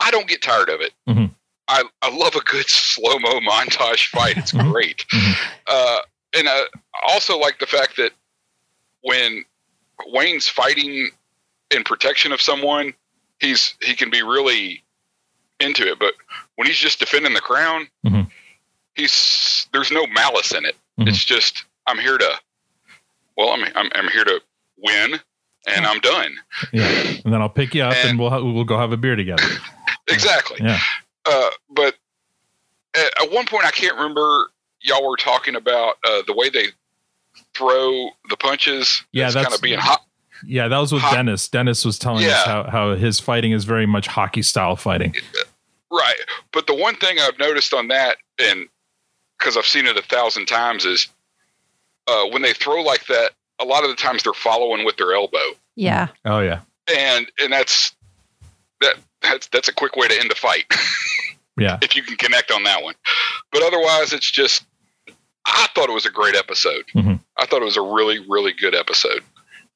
[0.00, 0.92] I don't get tired of it.
[1.08, 1.30] Mhm.
[1.68, 4.36] I I love a good slow mo montage fight.
[4.38, 5.04] It's great,
[5.66, 5.98] uh,
[6.34, 6.64] and I
[7.08, 8.12] also like the fact that
[9.02, 9.44] when
[10.06, 11.10] Wayne's fighting
[11.70, 12.94] in protection of someone,
[13.38, 14.82] he's he can be really
[15.60, 15.98] into it.
[15.98, 16.14] But
[16.56, 18.30] when he's just defending the crown, Mhm.
[18.94, 20.76] he's there's no malice in it.
[20.98, 22.40] It's just I'm here to,
[23.36, 24.40] well, I'm I'm, I'm here to
[24.76, 25.20] win,
[25.66, 26.34] and I'm done.
[26.72, 26.86] yeah,
[27.24, 29.44] and then I'll pick you up and, we'll ha- we'll go have a beer together.
[30.08, 30.58] Exactly.
[30.60, 30.80] Yeah.
[31.24, 31.94] Uh, but
[32.94, 34.50] at, at one point, I can't remember.
[34.80, 36.66] Y'all were talking about uh, the way they
[37.54, 39.04] throw the punches.
[39.12, 40.00] Yeah, that's kind of being hot.
[40.44, 41.46] Yeah, that was with Dennis.
[41.46, 45.14] Dennis was telling us how, how his fighting is very much hockey style fighting.
[45.92, 46.16] Right.
[46.52, 48.66] But the one thing I've noticed on that, and
[49.38, 51.08] because I've seen it a thousand times, is
[52.08, 53.30] uh, when they throw like that.
[53.60, 55.38] A lot of the times they're following with their elbow,
[55.76, 56.08] Yeah.
[56.24, 56.60] Oh yeah.
[56.94, 57.94] and and that's
[58.80, 60.64] that that's that's a quick way to end a fight
[61.58, 61.78] Yeah.
[61.82, 62.94] if you can connect on that one.
[63.52, 64.64] But otherwise, it's just
[65.46, 66.84] I thought it was a great episode.
[66.94, 67.20] Mhm.
[67.38, 69.22] I thought it was a really really good episode.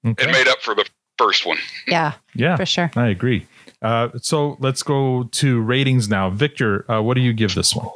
[0.07, 0.29] Okay.
[0.29, 0.87] It made up for the
[1.19, 1.59] first one.
[1.87, 2.13] Yeah.
[2.35, 2.91] Yeah, For sure.
[2.97, 3.47] I agree.
[3.81, 6.31] Uh, so let's go to ratings now.
[6.31, 7.89] Victor, uh, what do you give this one?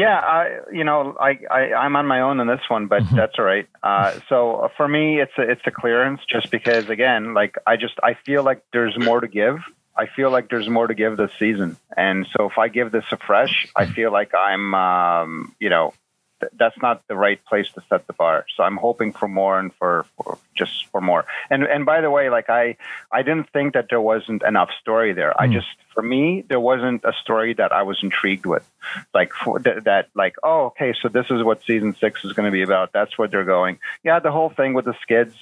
[0.00, 3.38] Yeah, I you know I, I I'm on my own on this one, but that's
[3.38, 3.68] all right.
[3.82, 7.76] Uh, so uh, for me, it's a it's a clearance just because again, like I
[7.76, 9.58] just I feel like there's more to give.
[9.94, 13.04] I feel like there's more to give this season, and so if I give this
[13.12, 15.92] a fresh, I feel like I'm um, you know
[16.40, 18.46] th- that's not the right place to set the bar.
[18.56, 21.24] So I'm hoping for more and for, for just for more.
[21.50, 22.76] And and by the way, like I
[23.10, 25.32] I didn't think that there wasn't enough story there.
[25.40, 25.54] I hmm.
[25.54, 28.64] just for me there wasn't a story that I was intrigued with.
[29.12, 32.46] Like for th- that like oh okay so this is what season 6 is going
[32.46, 32.92] to be about.
[32.92, 33.78] That's what they're going.
[34.04, 35.34] Yeah, the whole thing with the skids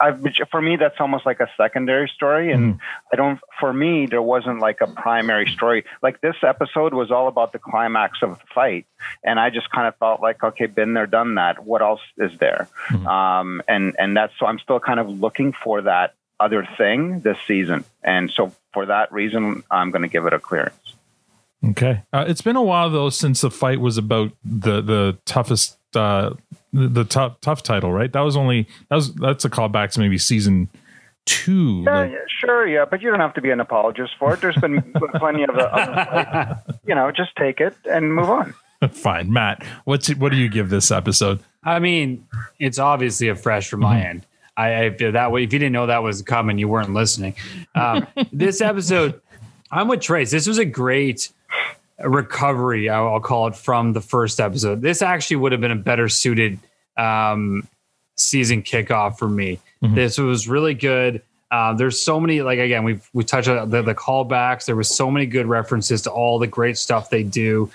[0.00, 2.78] I've for me that's almost like a secondary story and hmm.
[3.12, 5.84] I don't for me there wasn't like a primary story.
[6.02, 8.86] Like this episode was all about the climax of the fight
[9.24, 11.64] and I just kind of felt like okay been there done that.
[11.64, 12.68] What else is there?
[12.88, 13.06] Hmm.
[13.06, 17.38] Um and and that's so I'm still kind of looking for that other thing this
[17.46, 17.84] season.
[18.02, 20.74] And so for that reason I'm going to give it a clearance.
[21.64, 22.02] Okay.
[22.12, 26.30] Uh, it's been a while though since the fight was about the the toughest uh
[26.72, 28.12] the, the tough tough title, right?
[28.12, 30.68] That was only that was that's a callback to maybe season
[31.26, 31.82] two.
[31.84, 34.40] Yeah, like- yeah, sure, yeah, but you don't have to be an apologist for it.
[34.40, 34.80] There's been
[35.16, 38.54] plenty of, of you know, just take it and move on.
[38.90, 39.64] Fine, Matt.
[39.84, 41.40] What's what do you give this episode?
[41.64, 42.26] I mean,
[42.60, 44.24] it's obviously a fresh from my end.
[44.58, 45.44] I, I that way.
[45.44, 47.36] If you didn't know that was coming, you weren't listening.
[47.74, 49.20] Um, this episode,
[49.70, 50.30] I'm with Tres.
[50.30, 51.30] This was a great
[51.98, 52.88] recovery.
[52.88, 54.82] I'll, call it from the first episode.
[54.82, 56.58] This actually would have been a better suited
[56.96, 57.68] um,
[58.16, 59.60] season kickoff for me.
[59.80, 61.22] This was really good.
[61.50, 64.66] Uh, there's so many, like again, we've we touched on the, the callbacks.
[64.66, 67.70] There was so many good references to all the great stuff they do.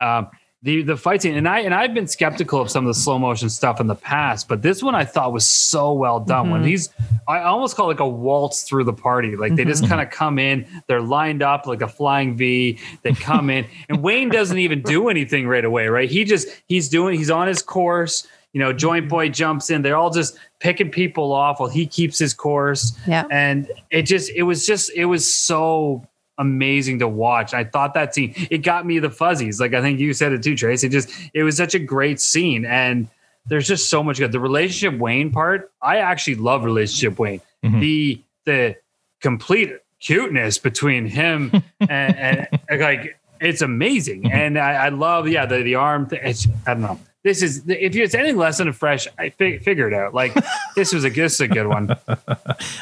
[0.00, 0.28] Um,
[0.62, 3.18] the the fight scene, and I and I've been skeptical of some of the slow
[3.18, 6.50] motion stuff in the past, but this one I thought was so well done.
[6.50, 6.66] When Mhm.
[6.66, 6.90] he's,
[7.26, 9.36] I almost call it like a waltz through the party.
[9.36, 9.88] Like they just Mhm.
[9.88, 12.78] kind of come in, they're lined up like a flying V.
[13.02, 16.10] They come in, and Wayne doesn't even do anything right away, right?
[16.10, 18.26] He just he's doing he's on his course.
[18.52, 19.80] You know, Joint Boy jumps in.
[19.82, 22.92] They're all just picking people off while he keeps his course.
[23.06, 23.24] Yeah.
[23.30, 26.02] And it just it was just it was so
[26.40, 27.54] amazing to watch.
[27.54, 29.60] I thought that scene it got me the fuzzies.
[29.60, 30.82] Like I think you said it too, Tres.
[30.82, 33.08] It just it was such a great scene and
[33.46, 34.32] there's just so much good.
[34.32, 37.40] The relationship Wayne part, I actually love relationship Wayne.
[37.64, 37.80] Mm-hmm.
[37.80, 38.76] The the
[39.20, 44.22] complete cuteness between him and, and like it's amazing.
[44.22, 44.36] Mm-hmm.
[44.36, 46.08] And I, I love yeah the the arm.
[46.10, 47.00] It's, I don't know.
[47.22, 50.14] This is if it's anything less than a fresh, I fi- figured out.
[50.14, 50.34] Like
[50.76, 51.94] this was a this is a good one.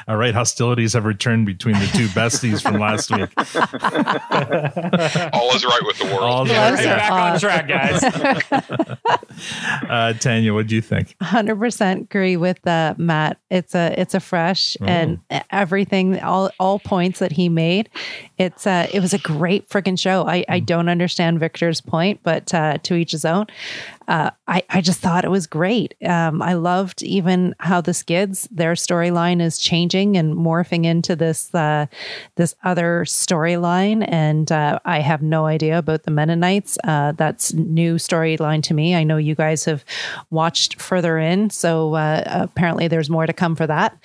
[0.06, 3.30] All right, hostilities have returned between the two besties from last week.
[5.32, 6.50] All is right with the world.
[6.50, 6.84] All is right.
[6.84, 8.96] back on track, guys.
[9.88, 11.14] Uh, Tanya, what do you think?
[11.22, 13.38] 100% agree with uh, Matt.
[13.50, 15.20] It's a it's a fresh and
[15.50, 17.88] everything all all points that he made.
[18.36, 20.26] It's uh it was a great freaking show.
[20.26, 23.46] I I don't understand Victor's point, but uh, to each his own.
[24.08, 25.94] Uh, I I just thought it was great.
[26.02, 31.54] Um, I loved even how the Skids their storyline is changing and morphing into this
[31.54, 31.86] uh,
[32.36, 36.78] this other storyline, and uh, I have no idea about the Mennonites.
[36.84, 38.94] Uh, that's new storyline to me.
[38.94, 39.84] I know you guys have
[40.30, 43.98] watched further in, so uh, apparently there's more to come for that.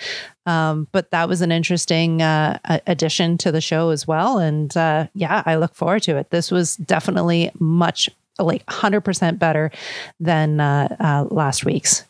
[0.46, 5.08] Um, but that was an interesting uh, addition to the show as well, and uh,
[5.14, 6.30] yeah, I look forward to it.
[6.32, 8.10] This was definitely much
[8.46, 9.72] like 100% better
[10.20, 12.04] than uh, uh, last week's.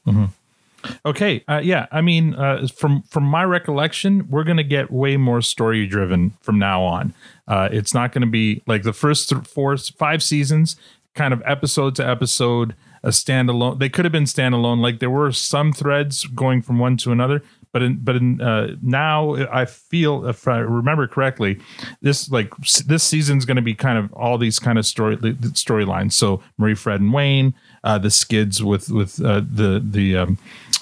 [1.05, 5.41] Okay, uh, yeah, I mean, uh, from from my recollection, we're gonna get way more
[5.41, 7.13] story driven from now on.
[7.47, 10.75] Uh, it's not gonna be like the first th- four, five seasons,
[11.15, 13.79] kind of episode to episode, a standalone.
[13.79, 14.81] They could have been standalone.
[14.81, 17.41] Like there were some threads going from one to another,
[17.73, 21.59] but in, but in, uh, now I feel, if I remember correctly,
[22.01, 22.55] this like
[22.85, 26.13] this season's going to be kind of all these kind of story storylines.
[26.13, 30.37] So Marie, Fred, and Wayne, uh, the Skids with with uh, the the um,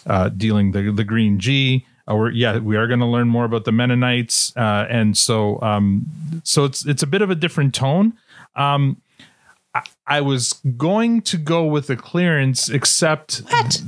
[0.05, 1.85] uh, dealing the the Green G.
[2.09, 5.61] Uh, we're, yeah, we are going to learn more about the Mennonites, uh, and so
[5.61, 6.05] um,
[6.43, 8.13] so it's it's a bit of a different tone.
[8.55, 9.01] Um,
[9.73, 13.43] I, I was going to go with a clearance, except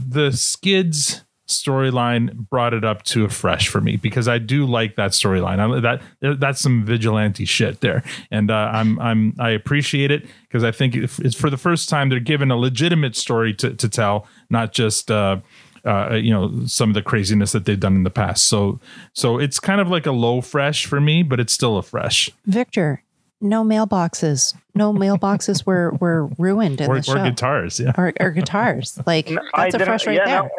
[0.10, 4.96] the skids storyline brought it up to a fresh for me because I do like
[4.96, 5.82] that storyline.
[5.82, 10.72] That that's some vigilante shit there, and uh, I'm I'm I appreciate it because I
[10.72, 14.28] think if it's for the first time they're given a legitimate story to to tell,
[14.50, 15.12] not just.
[15.12, 15.38] Uh,
[15.86, 18.46] uh, you know some of the craziness that they've done in the past.
[18.46, 18.80] So,
[19.12, 22.30] so it's kind of like a low fresh for me, but it's still a fresh.
[22.46, 23.04] Victor,
[23.42, 24.56] no mailboxes.
[24.74, 27.92] No mailboxes were were ruined in Or, the or guitars, yeah.
[27.98, 28.98] Or, or guitars.
[29.06, 30.44] Like I that's a fresh right yeah, there.
[30.44, 30.50] No,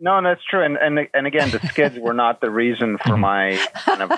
[0.00, 0.62] no, that's true.
[0.62, 4.10] And, and and again, the skids were not the reason for my kind of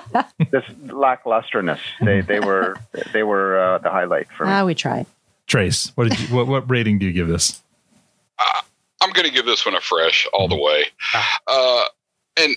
[0.51, 1.81] this lacklusterness.
[2.01, 2.77] They they were
[3.13, 4.53] they were uh, the highlight for me.
[4.53, 5.07] Ah, we tried.
[5.47, 7.63] Tres, what did you, what what rating do you give this?
[9.03, 10.85] I'm going to give this one a fresh all the way.
[11.47, 11.85] Uh,
[12.37, 12.55] and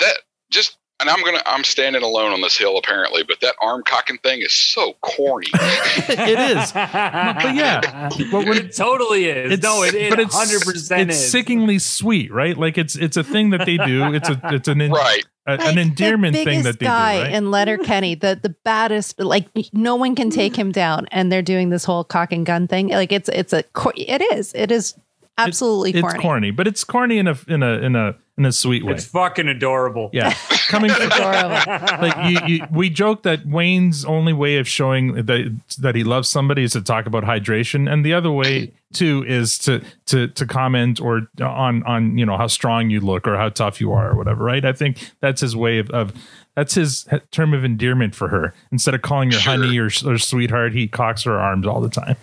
[0.00, 0.16] that
[0.50, 3.82] just, and I'm going to, I'm standing alone on this hill apparently, but that arm
[3.84, 5.48] cocking thing is so corny.
[5.54, 6.72] it is.
[6.72, 9.62] but yeah, but when, it totally is.
[9.62, 11.30] no, it, it but it's 100% it's is.
[11.30, 12.56] sickeningly sweet, right?
[12.56, 14.14] Like it's it's a thing that they do.
[14.14, 15.24] It's a it's an right.
[15.46, 17.22] a- an endearment the thing that they guy do.
[17.24, 17.32] Right?
[17.34, 21.68] in Letterkenny, the the baddest, like no one can take him down, and they're doing
[21.70, 22.88] this whole cock and gun thing.
[22.88, 23.64] Like it's it's a
[23.96, 24.94] it is it is
[25.38, 26.20] absolutely it's corny.
[26.20, 26.50] corny.
[26.50, 28.92] but it's corny in a in a in a in a sweet way.
[28.92, 30.10] It's fucking adorable.
[30.12, 30.34] Yeah,
[30.68, 31.72] coming from adorable.
[32.00, 36.28] like you, you, we joke that Wayne's only way of showing that that he loves
[36.28, 40.46] somebody is to talk about hydration, and the other way too is to to to
[40.46, 44.10] comment or on on you know how strong you look or how tough you are
[44.10, 44.44] or whatever.
[44.44, 44.64] Right?
[44.64, 45.90] I think that's his way of.
[45.90, 46.12] of
[46.56, 48.54] that's his term of endearment for her.
[48.72, 52.16] Instead of calling her honey or, or sweetheart, he cocks her arms all the time.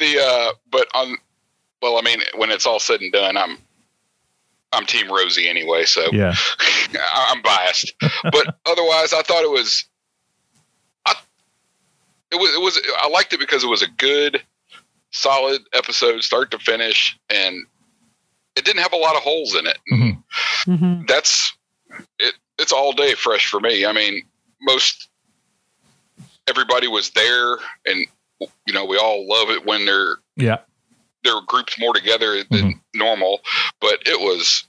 [0.00, 1.16] the, uh, but on,
[1.84, 3.58] well, I mean, when it's all said and done, I'm,
[4.72, 5.84] I'm team Rosie anyway.
[5.84, 6.34] So Yeah.
[7.14, 9.84] I'm biased, but otherwise I thought it was,
[11.04, 11.14] I,
[12.32, 14.42] it was, it was, I liked it because it was a good,
[15.10, 17.18] solid episode, start to finish.
[17.28, 17.66] And
[18.56, 19.78] it didn't have a lot of holes in it.
[19.92, 21.02] Mm-hmm.
[21.06, 21.52] that's
[22.18, 24.22] it it's all day fresh for me i mean
[24.62, 25.10] most
[26.48, 28.06] everybody was there and
[28.40, 30.60] you know we all love it when they're Yeah.
[31.24, 33.40] They're grouped more together than normal
[33.80, 34.64] but it was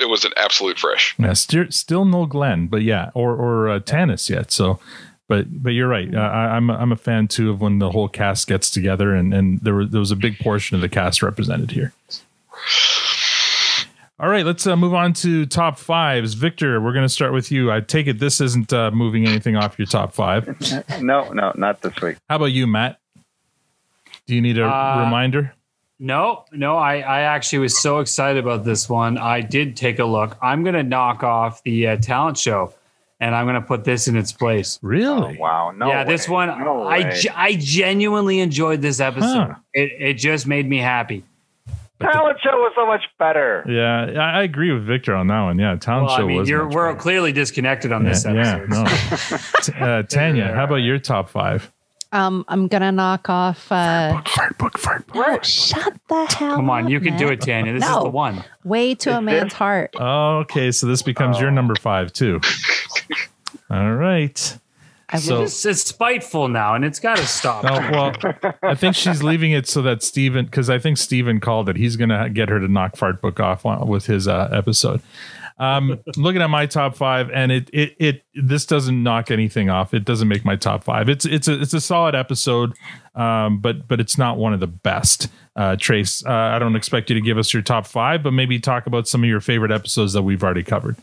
[0.00, 3.78] it was an absolute fresh Yeah, still, still no Glenn, but yeah, or or uh,
[3.78, 4.50] Tanis yet.
[4.50, 4.80] So,
[5.28, 6.12] but but you're right.
[6.12, 9.14] Uh, I, I'm a, I'm a fan too of when the whole cast gets together,
[9.14, 11.92] and and there was there was a big portion of the cast represented here.
[14.18, 16.34] All right, let's uh, move on to top fives.
[16.34, 17.72] Victor, we're going to start with you.
[17.72, 20.48] I take it this isn't uh, moving anything off your top five.
[21.00, 22.16] No, no, not this week.
[22.28, 22.98] How about you, Matt?
[24.26, 25.54] Do you need a Uh, reminder?
[25.98, 29.18] No, no, I, I actually was so excited about this one.
[29.18, 30.36] I did take a look.
[30.42, 32.72] I'm going to knock off the uh, talent show
[33.20, 34.80] and I'm going to put this in its place.
[34.82, 35.36] Really?
[35.38, 35.70] wow.
[35.70, 35.86] No.
[35.86, 39.50] yeah, this one, No I, I genuinely enjoyed this episode.
[39.50, 39.54] Huh.
[39.74, 41.22] It, it just made me happy.
[42.00, 43.64] Talent show was so much better.
[43.68, 45.56] Yeah, I, I agree with Victor on that one.
[45.60, 46.48] Yeah, talent Well, show I mean, was.
[46.48, 48.84] you're, much we're clearly disconnected on this yeah, yeah, no.
[49.62, 51.70] T- uh, Tanya, how about your top five?
[52.12, 53.72] Um, I'm gonna knock off.
[53.72, 55.26] Uh, fart book, fart book.
[55.26, 56.56] Oh, shut the hell.
[56.56, 57.72] Come on, up, you can do it, Tanya.
[57.72, 58.44] This is the one.
[58.64, 59.94] Way to a man's heart.
[59.98, 62.40] Oh, okay, so this becomes your number five too.
[63.70, 64.58] All right.
[65.18, 67.64] So, it's, it's spiteful now, and it's got to stop.
[67.68, 67.90] oh,
[68.22, 71.76] well, I think she's leaving it so that Steven, because I think Steven called it.
[71.76, 75.02] He's going to get her to knock Fart Book off with his uh, episode.
[75.58, 79.94] Um, looking at my top five, and it it it this doesn't knock anything off.
[79.94, 81.08] It doesn't make my top five.
[81.08, 82.72] It's it's a it's a solid episode,
[83.14, 85.28] um, but but it's not one of the best.
[85.54, 88.58] Uh, Tres, uh, I don't expect you to give us your top five, but maybe
[88.58, 90.96] talk about some of your favorite episodes that we've already covered.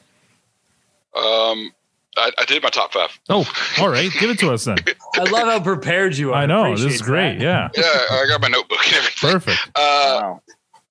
[1.15, 1.71] um
[2.17, 3.45] I, I did my top five Oh,
[3.79, 4.77] all right, give it to us then.
[5.15, 6.41] I love how prepared you are.
[6.41, 7.37] I know this is great.
[7.39, 7.71] that.
[7.77, 9.69] Yeah, yeah i got my notebook and everything perfect.
[9.75, 10.33] uh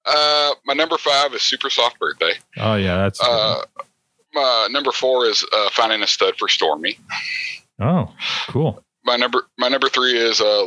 [0.08, 3.62] uh my number five is super soft birthday Oh yeah, that's uh
[4.34, 6.98] my number four is uh finding a stud for stormy
[7.80, 8.12] oh
[8.48, 10.64] cool, my number my number three is uh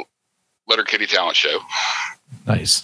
[0.67, 1.59] Letterkenny talent show
[2.47, 2.83] nice.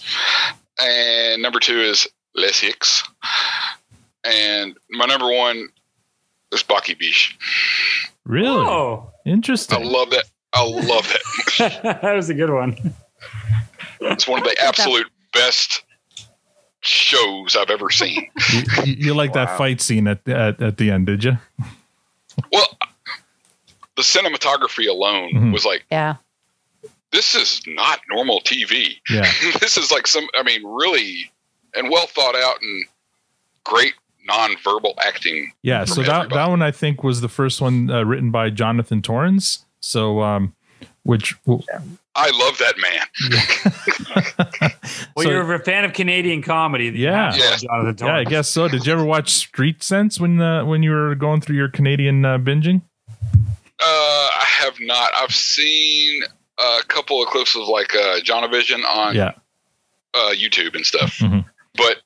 [0.80, 3.02] and number two is Les Hiques,
[4.24, 5.68] and my number one
[6.52, 7.36] is Bock et Biche.
[8.24, 9.78] Really Oh, interesting.
[9.82, 10.24] I love that.
[10.52, 11.08] I love
[11.58, 11.80] that.
[12.02, 12.94] that was a good one.
[14.00, 15.82] It's one of the absolute best
[16.80, 18.30] shows I've ever seen.
[18.52, 21.38] you, you, you like that fight scene at, at at the end, did you?
[22.52, 22.66] Well,
[23.96, 25.52] the cinematography alone Mhm.
[25.52, 26.16] was like, Yeah.
[27.10, 28.96] this is not normal TV.
[29.10, 29.22] Yeah.
[29.60, 31.32] this is like some, I mean, really,
[31.74, 32.84] and well thought out and
[33.64, 33.94] great
[34.28, 35.52] nonverbal acting.
[35.62, 35.84] Yeah.
[35.84, 36.34] So that everybody.
[36.34, 39.64] that one I think was the first one uh, written by Jonathan Torrens.
[39.80, 40.54] So um,
[41.02, 41.64] which well,
[42.18, 44.72] I love that man.
[45.16, 47.32] Well, So- you're a fan of Canadian comedy, then you Yeah.
[47.32, 48.68] have to love Jonathan Yeah, I guess so.
[48.68, 52.24] Did you ever watch Street Cents when uh, when you were going through your Canadian
[52.24, 52.82] uh, binging?
[53.80, 55.10] Uh, I have not.
[55.16, 56.22] I've seen
[56.58, 59.32] a couple of clips of like uh, Jonavision on Yeah.
[60.14, 61.44] uh, YouTube and stuff, Mhm.
[61.74, 61.98] but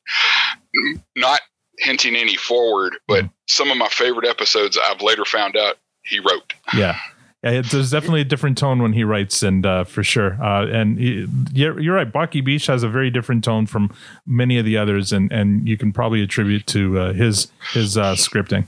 [1.17, 1.41] not
[1.79, 2.95] hinting any forward.
[3.09, 6.53] But some of my favorite episodes I've later found out he wrote.
[6.75, 6.99] Yeah.
[7.43, 10.41] Yeah, there's definitely a different tone when he writes, and uh, for sure.
[10.41, 12.11] Uh, and he, you're, you're right.
[12.11, 13.93] Bock et Biche has a very different tone from
[14.25, 18.15] many of the others, and, and you can probably attribute to uh, his his uh,
[18.15, 18.67] scripting.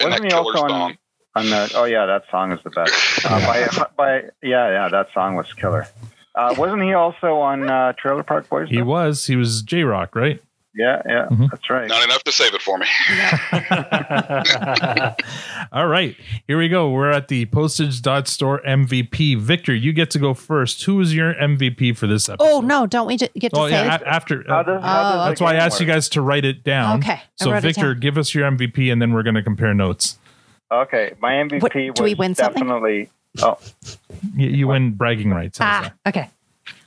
[0.00, 0.96] Wasn't he also on,
[1.34, 1.70] on the?
[1.74, 2.94] Oh yeah, that song is the best.
[3.24, 5.86] Uh, by, by yeah, yeah, that song was killer.
[6.34, 8.68] Uh, wasn't he also on uh, Trailer Park Boys?
[8.68, 10.42] He was he was J-Roc, right?
[10.74, 11.50] Yeah, yeah, Mhm.
[11.50, 11.88] that's right.
[11.88, 12.86] Not enough to save it for me.
[15.72, 16.16] All right,
[16.46, 16.90] here we go.
[16.90, 19.38] We're at the postage dot store MVP.
[19.38, 20.84] Victor, you get to go first.
[20.84, 22.46] Who is your MVP for this episode?
[22.48, 22.86] Oh no!
[22.86, 23.72] Don't we ju- get to Oh say?
[23.72, 24.02] yeah, it?
[24.02, 26.22] a- after How does- how does Oh, that's why I game asked you guys to
[26.22, 26.98] write it down.
[27.00, 30.18] Okay, So Victor, give us your MVP, and then we're going to compare notes.
[30.72, 32.62] Okay, my MVP What- was do we win something?
[32.62, 33.10] definitely.
[33.42, 33.58] Oh,
[34.36, 35.58] You, you win bragging rights.
[35.60, 36.28] Ah, okay.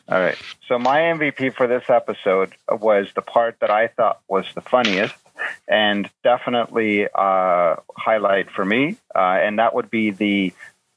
[0.08, 0.38] All right.
[0.68, 5.16] So my MVP for this episode was the part that I thought was the funniest,
[5.68, 10.53] and definitely uh, highlight for me, uh, and that would be the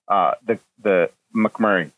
[0.08, 1.90] uh, the the McMurray.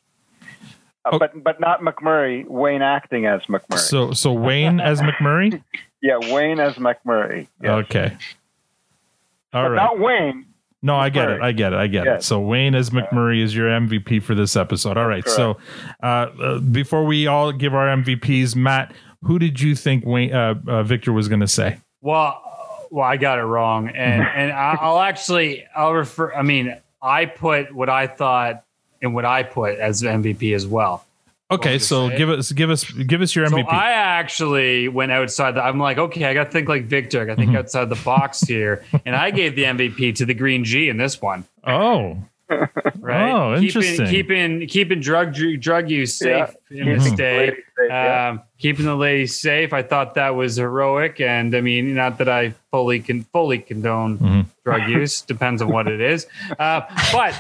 [1.05, 2.47] Uh, But but not McMurray.
[2.47, 3.79] Wayne acting as McMurray.
[3.79, 5.63] So so Wayne as McMurray.
[6.03, 7.49] yeah, Wayne as McMurray.
[7.63, 7.71] Yes.
[7.71, 8.17] Okay.
[9.53, 9.77] All but right.
[9.77, 10.47] not Wayne.
[10.83, 11.43] No, I get it.
[11.43, 11.77] I get it.
[11.79, 12.23] I get it.
[12.23, 14.97] So Wayne as McMurray is your MVP for this episode.
[14.97, 15.29] All right.
[15.29, 15.59] So
[16.03, 20.55] uh, uh, before we all give our MVPs, Matt, who did you think Wayne uh,
[20.67, 21.79] uh, Victor was going to say?
[22.01, 22.43] Well,
[22.91, 26.33] well, I got it wrong, and and I'll actually I'll refer.
[26.35, 28.65] I mean, I put what I thought
[29.03, 31.05] and what I put as MVP as well.
[31.51, 32.17] Okay, so say?
[32.19, 33.51] give us give us give us your MVP.
[33.51, 33.73] So MVP.
[33.73, 35.53] I actually went outside.
[35.57, 37.21] The, I'm like, okay, I got to think like Victor.
[37.21, 40.35] I got to think outside the box here, and I gave the MVP to the
[40.35, 41.45] Green G in this one.
[41.67, 42.19] oh,
[42.99, 43.31] Right?
[43.31, 44.07] Oh, interesting.
[44.07, 46.83] Keeping keeping keeping drug drug use safe Yeah.
[46.85, 47.39] in this Keeping the day.
[47.39, 48.29] ladies safe, yeah.
[48.31, 49.73] Um, keeping the ladies safe.
[49.73, 54.19] I thought that was heroic, and I mean, not that I fully can fully condone
[54.19, 54.41] Mm-hmm.
[54.65, 55.23] drug use.
[55.23, 56.27] Depends on what it is.
[56.59, 56.83] Uh,
[57.13, 57.35] but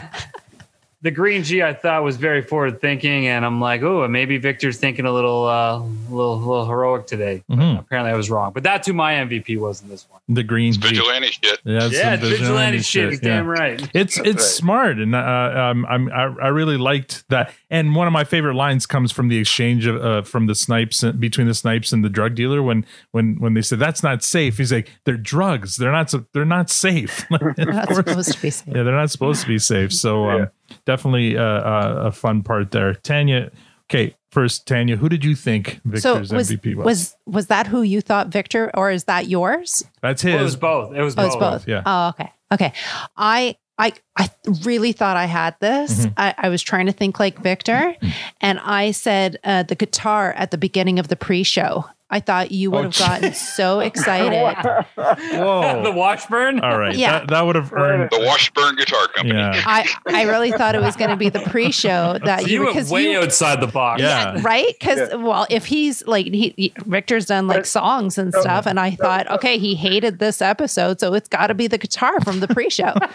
[1.03, 4.76] the green G I thought was very forward thinking, and I'm like, oh, maybe Victor's
[4.78, 5.78] thinking a little, uh,
[6.11, 7.42] little, little heroic today.
[7.48, 7.78] But Mhm.
[7.80, 8.53] apparently, I was wrong.
[8.53, 10.20] But that's who my MVP was in this one.
[10.28, 10.80] the green G.
[10.80, 11.59] Vigilante shit.
[11.64, 13.11] Yeah, it's yeah, some it's vigilante shit.
[13.11, 13.28] He's yeah.
[13.36, 13.90] damn right.
[13.94, 17.53] It's it's smart, and uh, um, I'm I, I really liked that.
[17.70, 21.03] And one of my favorite lines comes from the exchange of uh, from the snipes
[21.03, 24.59] between the snipes and the drug dealer when when when they said that's not safe.
[24.59, 25.76] He's like, they're drugs.
[25.76, 26.11] They're not.
[26.11, 27.26] so- They're not safe.
[27.57, 28.68] They're not supposed to be safe.
[28.68, 29.92] Yeah, they're not supposed to be safe.
[29.92, 30.48] So um,
[30.85, 32.95] definitely uh, uh, a fun part there.
[32.95, 33.51] Tanya,
[33.91, 36.85] okay, first Tanya, who did you think So Victor's was, MVP was?
[36.85, 39.85] was was that who you thought Victor, or is that yours?
[40.03, 40.41] That's Well, his.
[40.41, 40.95] it was both.
[40.95, 41.27] It was Oh, both.
[41.27, 41.68] it's both.
[41.68, 41.83] yeah.
[41.87, 42.33] Oh, okay.
[42.53, 42.73] Okay.
[43.16, 44.29] I I I
[44.64, 46.07] really thought I had this.
[46.07, 46.12] Mhm.
[46.16, 47.95] I, I was trying to think like Victor,
[48.41, 51.87] and I said uh, the guitar at the beginning of the pre-show.
[52.11, 54.57] I thought you would have gotten so excited.
[54.97, 55.83] Whoa.
[55.83, 56.61] the Washburn.
[56.61, 56.95] All right.
[56.97, 57.21] Yeah.
[57.21, 58.11] That, that would have earned.
[58.11, 59.39] The Washburn Guitar Company.
[59.39, 59.63] Yeah.
[59.65, 62.75] I I really thought it was going to be the pre-show that you you went
[62.75, 64.03] because way you outside the box.
[64.03, 64.41] Yeah.
[64.43, 68.81] right because well if he's like he, he- victor's done like songs and stuff and
[68.81, 72.41] i thought okay he hated this episode so it's got to be the guitar from
[72.41, 72.95] the pre-show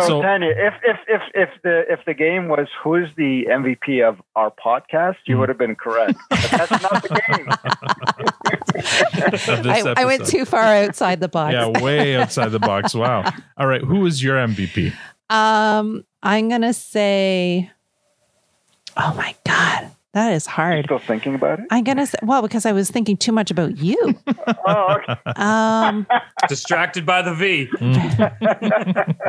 [0.00, 4.06] So, So- Tanya, if if if if the if the game was who's the MVP
[4.08, 5.30] of our podcast, Hmm.
[5.32, 6.16] you would have been correct.
[6.30, 7.48] But that's not the game.
[8.20, 12.94] Of this I, I went too far outside the box Yeah, way outside the box.
[12.94, 13.24] Wow.
[13.56, 13.82] All right.
[13.82, 14.92] Who is your MVP?
[15.30, 17.70] um i'm gonna say
[18.96, 21.66] oh my god that is hard Still thinking about it?
[21.70, 23.98] i'm gonna say well because i was thinking too much about you
[24.66, 25.16] Oh, okay.
[25.36, 26.06] um
[26.48, 27.68] Distracted by the V.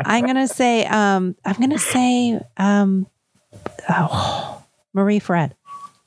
[0.06, 3.06] i'm gonna say um i'm gonna say um
[3.90, 4.64] oh,
[4.94, 5.54] marie fred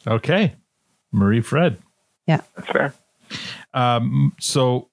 [0.07, 0.55] Okay.
[1.11, 1.77] Marie-Fred.
[2.27, 2.93] Yeah That's fair.
[3.73, 4.89] Um, so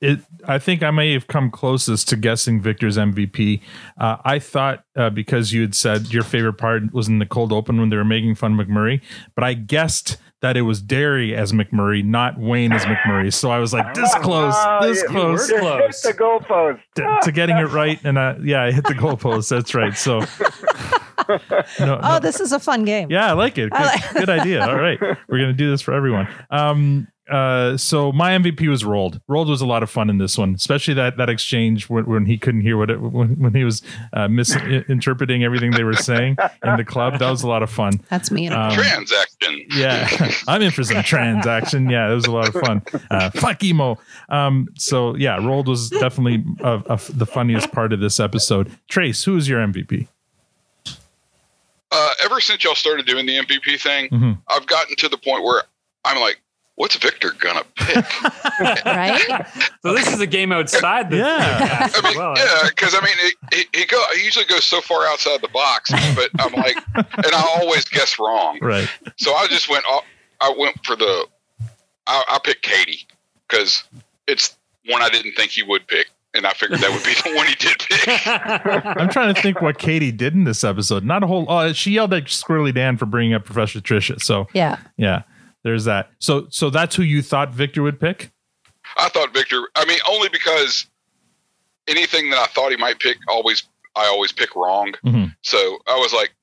[0.00, 3.62] it, I think I may have come closest to guessing Victor's MVP.
[3.98, 7.52] Uh, I thought uh, because you had said your favorite part was in the cold
[7.52, 9.00] open when they were making fun of McMurray,
[9.34, 13.32] but I guessed that it was Derry as McMurray, not Wayne as McMurray.
[13.32, 16.02] So I was like this close, Oh, this you- close you close.
[16.02, 16.80] hit the goalpost.
[16.96, 17.98] to, to getting it right.
[18.04, 19.48] And uh, yeah, I hit the goalpost.
[19.48, 19.96] That's right.
[19.96, 20.20] So
[21.80, 23.70] no, oh this is a fun game yeah, I like it.
[23.70, 24.66] Good, I like- good idea.
[24.66, 24.98] All right.
[25.00, 26.28] We're going to do this for everyone.
[26.50, 29.18] Um, Uh, so my MVP was Roald.
[29.30, 32.26] Roald was a lot of fun in this one, especially that that exchange when, when
[32.26, 33.80] he couldn't hear what it, when, when he was
[34.12, 37.18] uh, misinterpreting everything they were saying in the club.
[37.20, 37.94] That was a lot of fun.
[38.10, 38.48] That's me.
[38.48, 39.64] Um, Transaction.
[39.70, 40.06] Yeah,
[40.48, 41.88] I'm in for some transaction.
[41.88, 42.82] Yeah, it was a lot of fun.
[43.10, 43.96] Uh, fuck emo.
[44.28, 48.70] Um, so yeah, Roald was definitely uh uh the funniest part of this episode.
[48.90, 50.08] Tres, who is your MVP?
[51.96, 54.38] Uh, ever since y'all started doing the MVP thing, Mhm.
[54.48, 55.62] I've gotten to the point where
[56.04, 56.40] I'm like,
[56.74, 58.04] what's Victor gonna pick?
[58.84, 59.46] right?
[59.82, 61.88] So this is a game outside the yeah.
[61.94, 63.34] I mean, yeah, because I mean, it,
[63.72, 67.32] he, he go he usually goes so far outside the box, but I'm like, and
[67.34, 68.58] I always guess wrong.
[68.60, 68.88] Right.
[69.16, 69.84] So I just went.
[70.40, 71.26] I went for the.
[72.06, 73.06] I, I picked Katie
[73.48, 73.84] because
[74.26, 77.36] it's one I didn't think he would pick, and I figured that would be the
[77.36, 78.26] one he did pick.
[79.00, 81.04] I'm trying to think what Katie did in this episode.
[81.04, 81.46] Not a whole.
[81.48, 84.20] Oh, she yelled at Squirrely Dan for bringing up Professor Tricia.
[84.20, 84.78] So Yeah.
[84.96, 85.22] yeah,
[85.62, 86.10] there's that.
[86.18, 88.30] So so that's who you thought Victor would pick.
[88.96, 89.68] I thought Victor.
[89.76, 90.86] I mean, only because
[91.88, 93.62] anything that I thought he might pick, always
[93.96, 94.92] I always pick wrong.
[95.04, 95.34] Mhm.
[95.42, 96.34] So I was like,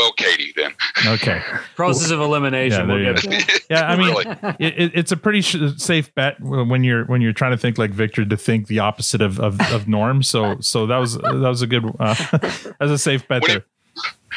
[0.00, 0.72] well, Katie then.
[1.06, 1.42] Okay.
[1.76, 2.88] Process of elimination.
[2.88, 3.44] Yeah, we'll get you to go.
[3.46, 3.60] that.
[3.70, 4.26] Yeah, I mean, Really?
[4.58, 7.76] it, it, it's a pretty sh- safe bet when you're when you're trying to think
[7.78, 10.22] like Victor to think the opposite of of, of norm.
[10.22, 13.64] So so that was that was a good uh, that was a safe bet there.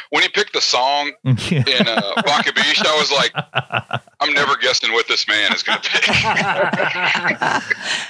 [0.10, 1.36] When he picked the song in
[1.88, 3.32] uh, Bock et Biche, I was like,
[4.20, 6.08] I'm never guessing what this man is going to pick.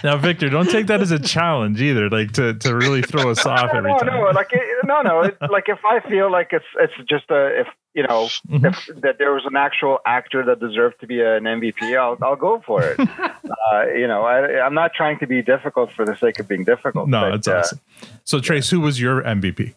[0.03, 2.09] Now, Victor, don't take that as a challenge either.
[2.09, 4.07] Like to to really throw us off every no, time.
[4.07, 5.21] no, like it- no, no.
[5.21, 8.65] It, like if I feel like it's it's just a if you know Mm-hmm.
[8.65, 12.35] if that there was an actual actor that deserved to be an MVP, I'll I'll
[12.35, 12.99] go for it.
[13.09, 16.63] uh, you know, I, I'm not trying to be difficult for the sake of being
[16.63, 17.07] difficult.
[17.09, 17.79] No, but, that's uh, awesome.
[18.23, 19.73] So Tres, who was your MVP?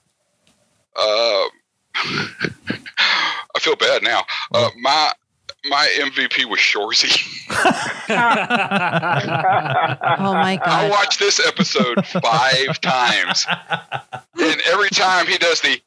[0.96, 1.44] Uh,
[1.94, 4.22] I feel bad now.
[4.52, 5.12] Uh, my
[5.69, 7.12] my MVP was Shoresy.
[10.19, 10.67] Oh my god!
[10.67, 13.47] I watched this episode five times,
[14.41, 15.81] and every time he does the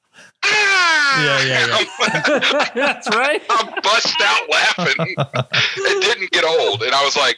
[0.45, 2.69] Yeah, yeah, yeah.
[2.75, 3.41] That's right.
[3.49, 5.15] I bust out laughing.
[5.77, 7.37] It didn't get old, and I was like,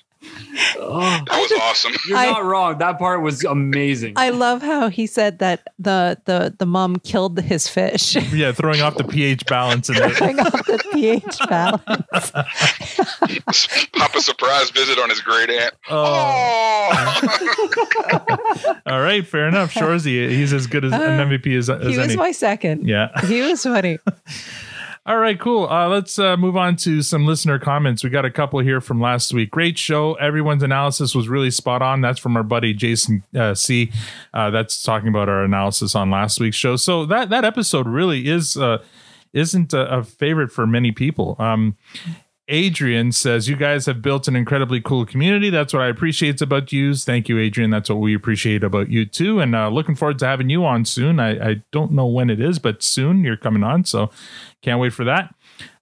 [0.77, 2.77] "That was awesome." You're I- not wrong.
[2.79, 4.13] That part was amazing.
[4.15, 8.15] I love how he said that the the the mom killed his fish.
[8.31, 12.31] Yeah, throwing off the pH balance and Throwing off the pH balance.
[13.93, 15.73] Pop a surprise visit on his great aunt.
[15.89, 17.29] Oh.
[18.85, 19.73] All right, fair enough.
[19.73, 22.15] Shoresy, he's as good as an MVP as, as Uh, He was any.
[22.15, 22.87] my second.
[22.87, 23.09] Yeah.
[23.25, 23.97] He was funny.
[25.03, 25.67] All right, cool.
[25.67, 28.03] Uh, let's uh, move on to some listener comments.
[28.03, 29.49] We got a couple here from last week.
[29.49, 30.13] Great show.
[30.15, 32.01] Everyone's analysis was really spot on.
[32.01, 33.91] That's from our buddy Jason uh, C.
[34.31, 36.75] Uh, that's talking about our analysis on last week's show.
[36.75, 38.77] So that that episode really is uh,
[39.33, 41.35] isn't a, a favorite for many people.
[41.39, 41.77] Um,
[42.51, 45.49] Adrian says, You guys have built an incredibly cool community.
[45.49, 46.93] That's what I appreciate about you.
[46.93, 47.71] Thank you, Adrian.
[47.71, 49.39] That's what we appreciate about you, too.
[49.39, 51.19] And uh, looking forward to having you on soon.
[51.19, 53.85] I, I don't know when it is, but soon you're coming on.
[53.85, 54.11] So
[54.61, 55.33] can't wait for that.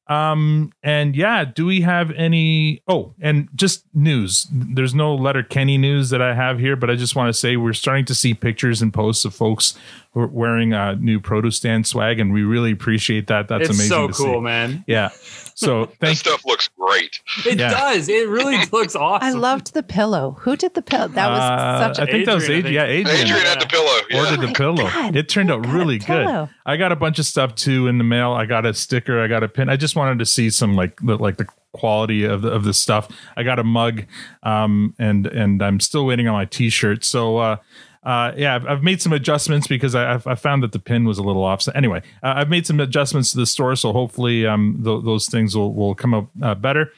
[0.09, 2.81] Um, and yeah, do we have any?
[2.87, 4.47] Oh, and just news.
[4.51, 7.73] There's no Letterkenny news that I have here, but I just want to say we're
[7.73, 9.77] starting to see pictures and posts of folks
[10.13, 13.47] wearing uh, new Produce Stand swag, and we really appreciate that.
[13.47, 13.89] That's It's amazing.
[13.89, 14.39] so to cool, see.
[14.41, 14.83] man.
[14.87, 15.09] Yeah.
[15.55, 17.19] So That thank stuff looks great.
[17.45, 17.69] It Yeah.
[17.69, 18.09] does.
[18.09, 19.27] It really looks awesome.
[19.27, 20.37] I loved the pillow.
[20.41, 21.07] Who did the pillow?
[21.09, 22.83] That was Uh, such a I think that was Adrian, I Yeah.
[22.85, 23.17] Adrian.
[23.27, 23.97] Adrian had the pillow.
[24.09, 24.19] Yeah.
[24.19, 24.89] Ordered the pillow.
[24.89, 25.15] God.
[25.15, 26.49] It turned out really good.
[26.65, 28.31] I got a bunch of stuff too in the mail.
[28.31, 29.21] I got a sticker.
[29.23, 29.69] I got a pin.
[29.69, 32.73] I just wanted to see some like the, like the quality of the of the
[32.73, 33.07] stuff.
[33.37, 34.05] I got a mug,
[34.41, 37.05] um, and and I'm still waiting on my T-shirt.
[37.05, 37.37] So.
[37.37, 37.57] uh
[38.03, 41.05] uh, yeah, I've, I've made some adjustments because I, I've, I found that the pin
[41.05, 41.61] was a little off.
[41.61, 45.27] So anyway, uh, I've made some adjustments to the store, so hopefully um, th- those
[45.27, 46.91] things will, will come up uh, better.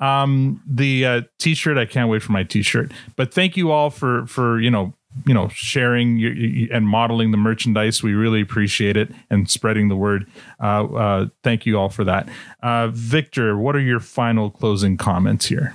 [0.00, 2.92] Um, the uh, t-shirt, I can't wait for my t-shirt.
[3.16, 4.94] But thank you all for for you know
[5.26, 8.02] you know sharing your, your- and modeling the merchandise.
[8.02, 10.26] We really appreciate it and spreading the word.
[10.62, 12.28] Uh, uh, thank you all for that.
[12.62, 15.74] Uh, Victor, what are your final closing comments here?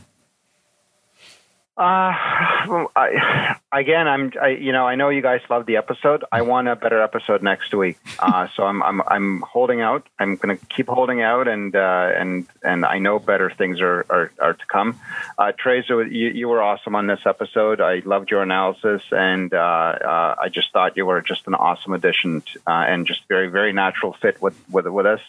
[1.76, 1.82] Uh,
[2.95, 6.24] I, again, I'm, I, you know, I know you guys love the episode.
[6.32, 7.97] I want a better episode next week.
[8.19, 10.07] Uh, so I'm, I'm, I'm holding out.
[10.19, 14.05] I'm going to keep holding out, and, uh, and, and I know better things are,
[14.09, 14.99] are, are to come.
[15.38, 17.82] Uh, Teresa, you, you were awesome on this episode.
[17.82, 21.93] I loved your analysis, and uh, uh, I just thought you were just an awesome
[21.93, 25.21] addition, to, uh, and just very, very natural fit with, with, with us.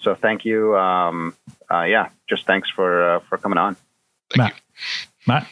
[0.00, 0.76] So thank you.
[0.76, 1.36] Um,
[1.70, 3.76] uh, yeah, just thanks for, uh, for coming on.
[4.36, 4.54] Matt.
[5.26, 5.46] Matt.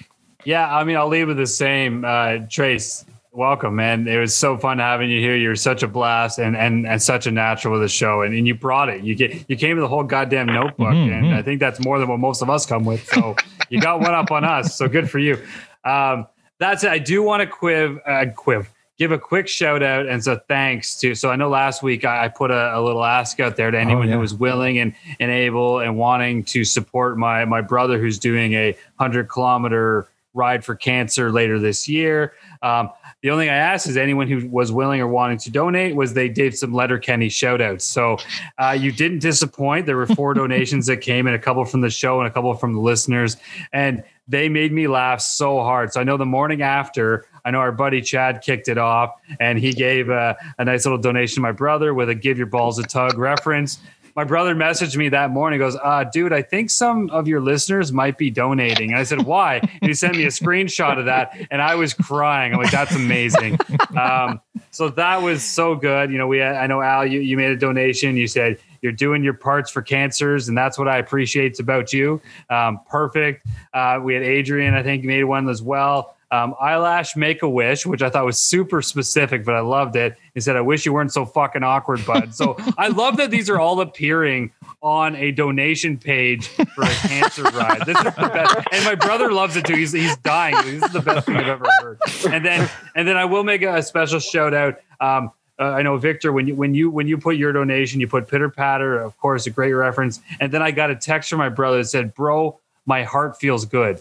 [0.45, 2.05] Yeah, I mean, I'll leave with the same.
[2.05, 4.07] Uh, Tres, welcome, man.
[4.07, 5.37] It was so fun having you here.
[5.37, 8.47] You're such a blast and and, and such a natural with the show, and, and
[8.47, 9.03] you brought it.
[9.03, 11.35] You get you came with the whole goddamn notebook, Mhm, and.
[11.35, 13.05] I think that's more than what most of us come with.
[13.09, 13.37] So
[13.69, 14.77] you got one up on us.
[14.77, 15.43] So good for you.
[15.85, 16.27] Um,
[16.59, 16.91] that's it.
[16.91, 18.67] I do want to quiv, uh, quiv,
[18.99, 21.15] give a quick shout out and so thanks to.
[21.15, 23.79] So I know last week I, I put a, a little ask out there to
[23.79, 24.15] anyone yeah.
[24.15, 28.55] who was willing and, and able and wanting to support my my brother who's doing
[28.55, 30.09] a hundred kilometer
[30.39, 32.33] ride for cancer later this year.
[32.63, 35.97] Um, the only thing I asked is anyone who was willing or wanting to donate
[35.97, 37.85] was they did some Letterkenny shout outs.
[37.85, 38.17] So
[38.59, 39.87] uh, you didn't disappoint.
[39.87, 42.55] There were four donations that came in, a couple from the show and a couple
[42.55, 43.37] from the listeners.
[43.73, 45.93] And they made me laugh so hard.
[45.93, 49.59] So I know the morning after, I know our buddy Chad kicked it off and
[49.59, 52.79] he gave a, a nice little donation to my brother with a give your balls
[52.79, 53.79] a tug reference.
[54.19, 57.93] My brother messaged me that morning, goes, uh, dude, I think some of your listeners
[57.93, 58.91] might be donating.
[58.91, 59.59] And I said, why?
[59.59, 62.53] And he sent me a screenshot of that and I was crying.
[62.53, 63.61] I'm like, that's amazing.
[63.97, 64.41] Um,
[64.73, 66.11] so that was so good.
[66.11, 68.17] You know, we, I know Al, you, you made a donation.
[68.17, 72.21] You said, you're doing your parts for cancers, and that's what I appreciate about you.
[72.51, 73.47] Um, perfect.
[73.73, 76.17] Uh, we had Adrian, I think, made one as well.
[76.31, 80.17] Um, eyelash make a wish, which I thought was super specific, but I loved it.
[80.35, 83.49] He said, "I wish you weren't so fucking awkward, bud." So I love that these
[83.49, 84.53] are all appearing
[84.83, 87.81] on a donation page for a cancer ride.
[87.87, 89.75] This is the best, and my brother loves it too.
[89.75, 90.57] He's he's dying.
[90.67, 91.99] This is the best thing I've ever heard.
[92.29, 94.81] And then and then I will make a special shout out.
[95.01, 98.07] Um, uh, I know Victor when you when you when you put your donation, you
[98.07, 100.21] put pitter patter, of course, a great reference.
[100.41, 103.65] And then I got a text from my brother that said, "Bro, my heart feels
[103.65, 104.01] good,"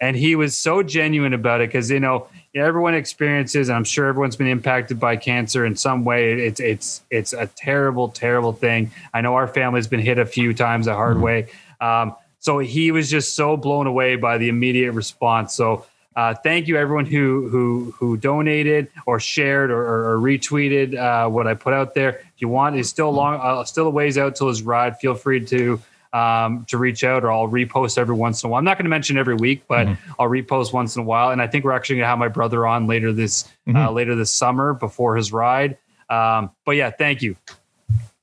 [0.00, 4.06] and he was so genuine about it because you know everyone experiences, and I'm sure
[4.06, 6.32] everyone's been impacted by cancer in some way.
[6.32, 8.90] It's it's it's a terrible, terrible thing.
[9.12, 11.48] I know our family's been hit a few times a hard way.
[11.80, 15.54] Um, so he was just so blown away by the immediate response.
[15.54, 15.86] So
[16.16, 21.28] uh, thank you everyone who who who donated or shared or, or, or retweeted uh,
[21.28, 22.10] what I put out there.
[22.10, 24.98] If you want, it's still long, uh, still a ways out till his ride.
[24.98, 25.80] Feel free to
[26.14, 28.58] um, to reach out, or I'll repost every once in a while.
[28.60, 29.86] I'm not going to mention every week, but
[30.18, 31.30] I'll repost once in a while.
[31.30, 33.94] And I think we're actually going to have my brother on later this uh, Mhm.
[33.94, 35.76] later this summer before his ride.
[36.08, 37.36] Um, but yeah, thank you.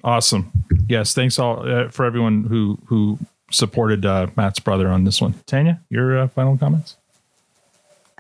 [0.04, 0.52] Awesome.
[0.88, 3.20] Yes, thanks all uh, for everyone who who
[3.52, 5.34] supported uh, Matt's brother on this one.
[5.46, 6.96] Tanya, your uh, final comments.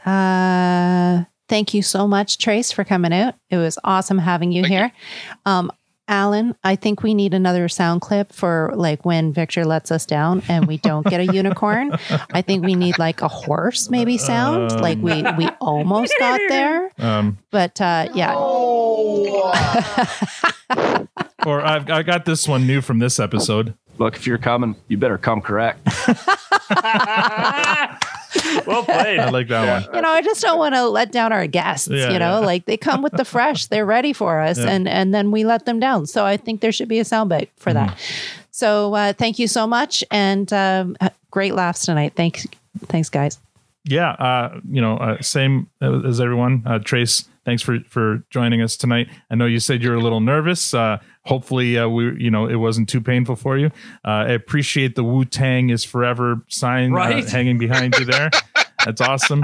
[0.05, 3.35] Uh, thank you so much, Tres, for coming out.
[3.49, 4.91] It was awesome having you here.
[5.45, 5.71] Um,
[6.07, 10.41] Alan, I think we need another sound clip for like when Victor lets us down
[10.49, 11.95] and we don't get a unicorn.
[12.33, 14.81] I think we need like a horse maybe sound.
[14.81, 16.91] like we we almost got there.
[16.97, 18.35] Um, But uh yeah.
[21.45, 23.73] or I've I got this one new from this episode.
[23.97, 25.87] Look, if you're coming, you better come correct.
[28.67, 29.19] well played.
[29.19, 29.95] I like that one.
[29.95, 31.87] you know, I just don't want to let down our guests.
[31.87, 32.45] Yeah, you know, yeah.
[32.45, 34.69] like they come with the fresh, they're ready for us, Yeah.
[34.69, 36.05] and and then we let them down.
[36.07, 37.89] So I think there should be a soundbite for that.
[37.89, 38.47] Mm-hmm.
[38.51, 40.97] So uh, thank you so much, and um,
[41.31, 42.13] great laughs tonight.
[42.15, 42.45] Thanks,
[42.87, 43.39] thanks, guys.
[43.85, 46.63] yeah, uh, you know, uh, same as everyone.
[46.65, 49.07] Uh, Tres, thanks for for joining us tonight.
[49.29, 50.73] I know you said you're a little nervous.
[50.73, 53.67] Uh, hopefully, uh, we you know it wasn't too painful for you.
[54.05, 58.29] Uh, I appreciate the Wu Tang is forever sign uh, hanging behind you there.
[58.85, 59.43] That's awesome.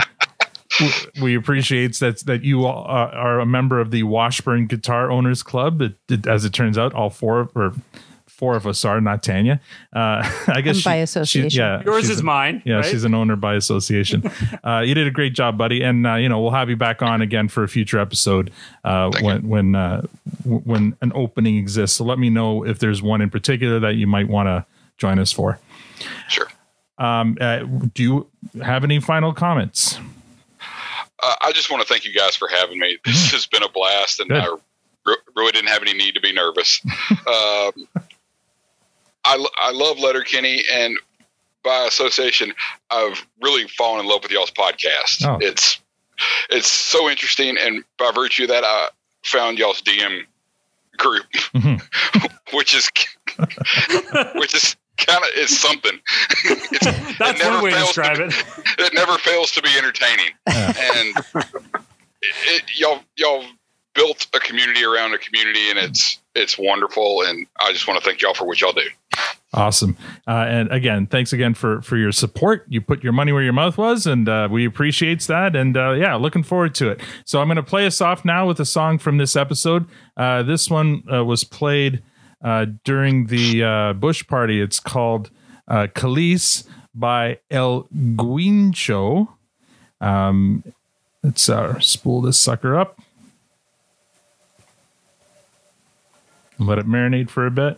[1.21, 5.41] We- appreciate that that you all are, are a member of the Washburn Guitar Owners
[5.41, 5.81] Club.
[5.81, 7.73] It, it- as it turns out, all four or
[8.37, 9.59] four of us are, not Tanya.
[9.91, 11.49] Uh, I guess I'm by association.
[11.49, 12.85] She, yeah, Yours is a- mine, Yeah, right?
[12.85, 14.23] she's an owner by association.
[14.63, 17.01] uh, you did a great job, buddy, and uh, you know we'll have you back
[17.01, 18.51] on again for a future episode
[18.83, 20.03] uh, when when uh,
[20.45, 21.97] when an opening exists.
[21.97, 24.65] So let me know if there's one in particular that you might want to
[24.97, 25.59] join us for.
[26.29, 26.47] Sure.
[26.99, 27.59] Um, uh,
[27.93, 28.27] do you
[28.63, 29.99] have any final comments?
[31.21, 32.97] Uh, I just want to thank you guys for having me.
[33.03, 34.43] This has been a blast, and Good.
[34.43, 36.81] I really didn't have any need to be nervous.
[37.27, 37.87] um,
[39.27, 40.97] I, I love Letterkenny, and
[41.63, 42.53] by association,
[42.89, 45.25] I've really fallen in love with y'all's podcast.
[45.25, 45.37] Oh.
[45.41, 45.79] It's
[46.49, 48.87] it's so interesting, and by virtue of that, I
[49.23, 50.21] found y'all's DM
[50.97, 52.25] group, mm-hmm.
[52.55, 52.89] which is
[54.35, 55.99] which is kind of is something.
[56.49, 58.45] It's, That's it one way to describe be- it.
[58.79, 61.83] it never fails to be entertaining, and it,
[62.21, 63.43] it, y'all y'all
[63.97, 67.23] built a community around a community, and it's it's wonderful.
[67.23, 68.87] And I just want to thank y'all for what y'all do.
[69.53, 69.97] Awesome.
[70.27, 72.65] Uh, and again, thanks again for for your support.
[72.69, 75.55] You put your money where your mouth was, and uh, we appreciate that.
[75.55, 77.01] And uh, yeah, looking forward to it.
[77.25, 79.85] So I'm going to play us off now with a song from this episode.
[80.15, 82.03] Uh, this one uh, was played
[82.43, 84.61] uh, during the Bush party.
[84.61, 85.31] It's called
[85.67, 85.87] uh,
[86.93, 89.27] by El Guincho.
[89.99, 90.63] Um,
[91.23, 92.99] let's uh, spool this sucker up.
[96.59, 97.77] Let it marinate for a bit.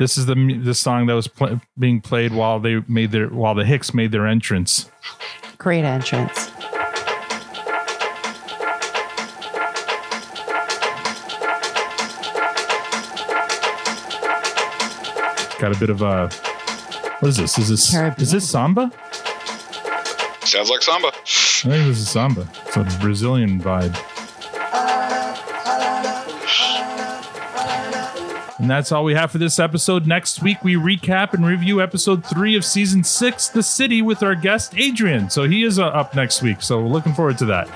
[0.00, 3.54] This is the the song that was pl- being played while they made their while
[3.54, 4.88] the Hicks made their entrance.
[5.58, 6.50] Great entrance.
[15.58, 16.28] Got a bit of a
[17.18, 17.58] what is this?
[17.58, 18.92] Is this is this samba?
[20.44, 21.08] Sounds like samba.
[21.08, 22.48] I think this is samba.
[22.66, 23.96] It's a Brazilian vibe.
[28.68, 30.06] And that's all we have for this episode.
[30.06, 34.34] Next week, we recap and review episode three of season six, The City, with our
[34.34, 35.30] guest, Adrian.
[35.30, 36.60] So he is uh, up next week.
[36.60, 37.70] So we're looking forward to that.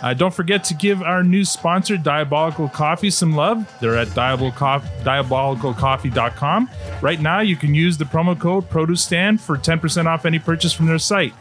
[0.00, 3.68] Uh, don't forget to give our new sponsor, Diabolical Coffee, some love.
[3.80, 6.70] They're at diabolical- diabolicalcoffee.com.
[7.02, 10.72] Right now, you can use the promo code Produce Stand for 10% off any purchase
[10.72, 11.34] from their site.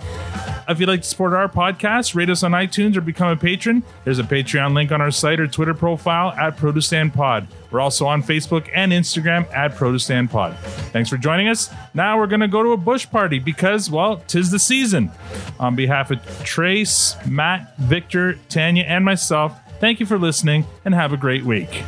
[0.67, 3.83] If you'd like to support our podcast, rate us on iTunes or become a patron.
[4.05, 7.47] There's a Patreon link on our site or Twitter profile at Produstand Pod.
[7.71, 10.57] We're also on Facebook and Instagram at Produstand Pod.
[10.91, 11.69] Thanks for joining us.
[11.93, 15.11] Now we're going to go to a bush party because, well, tis the season.
[15.59, 21.13] On behalf of Tres, Matt, Victor, Tanya, and myself, thank you for listening and have
[21.13, 21.83] a great week.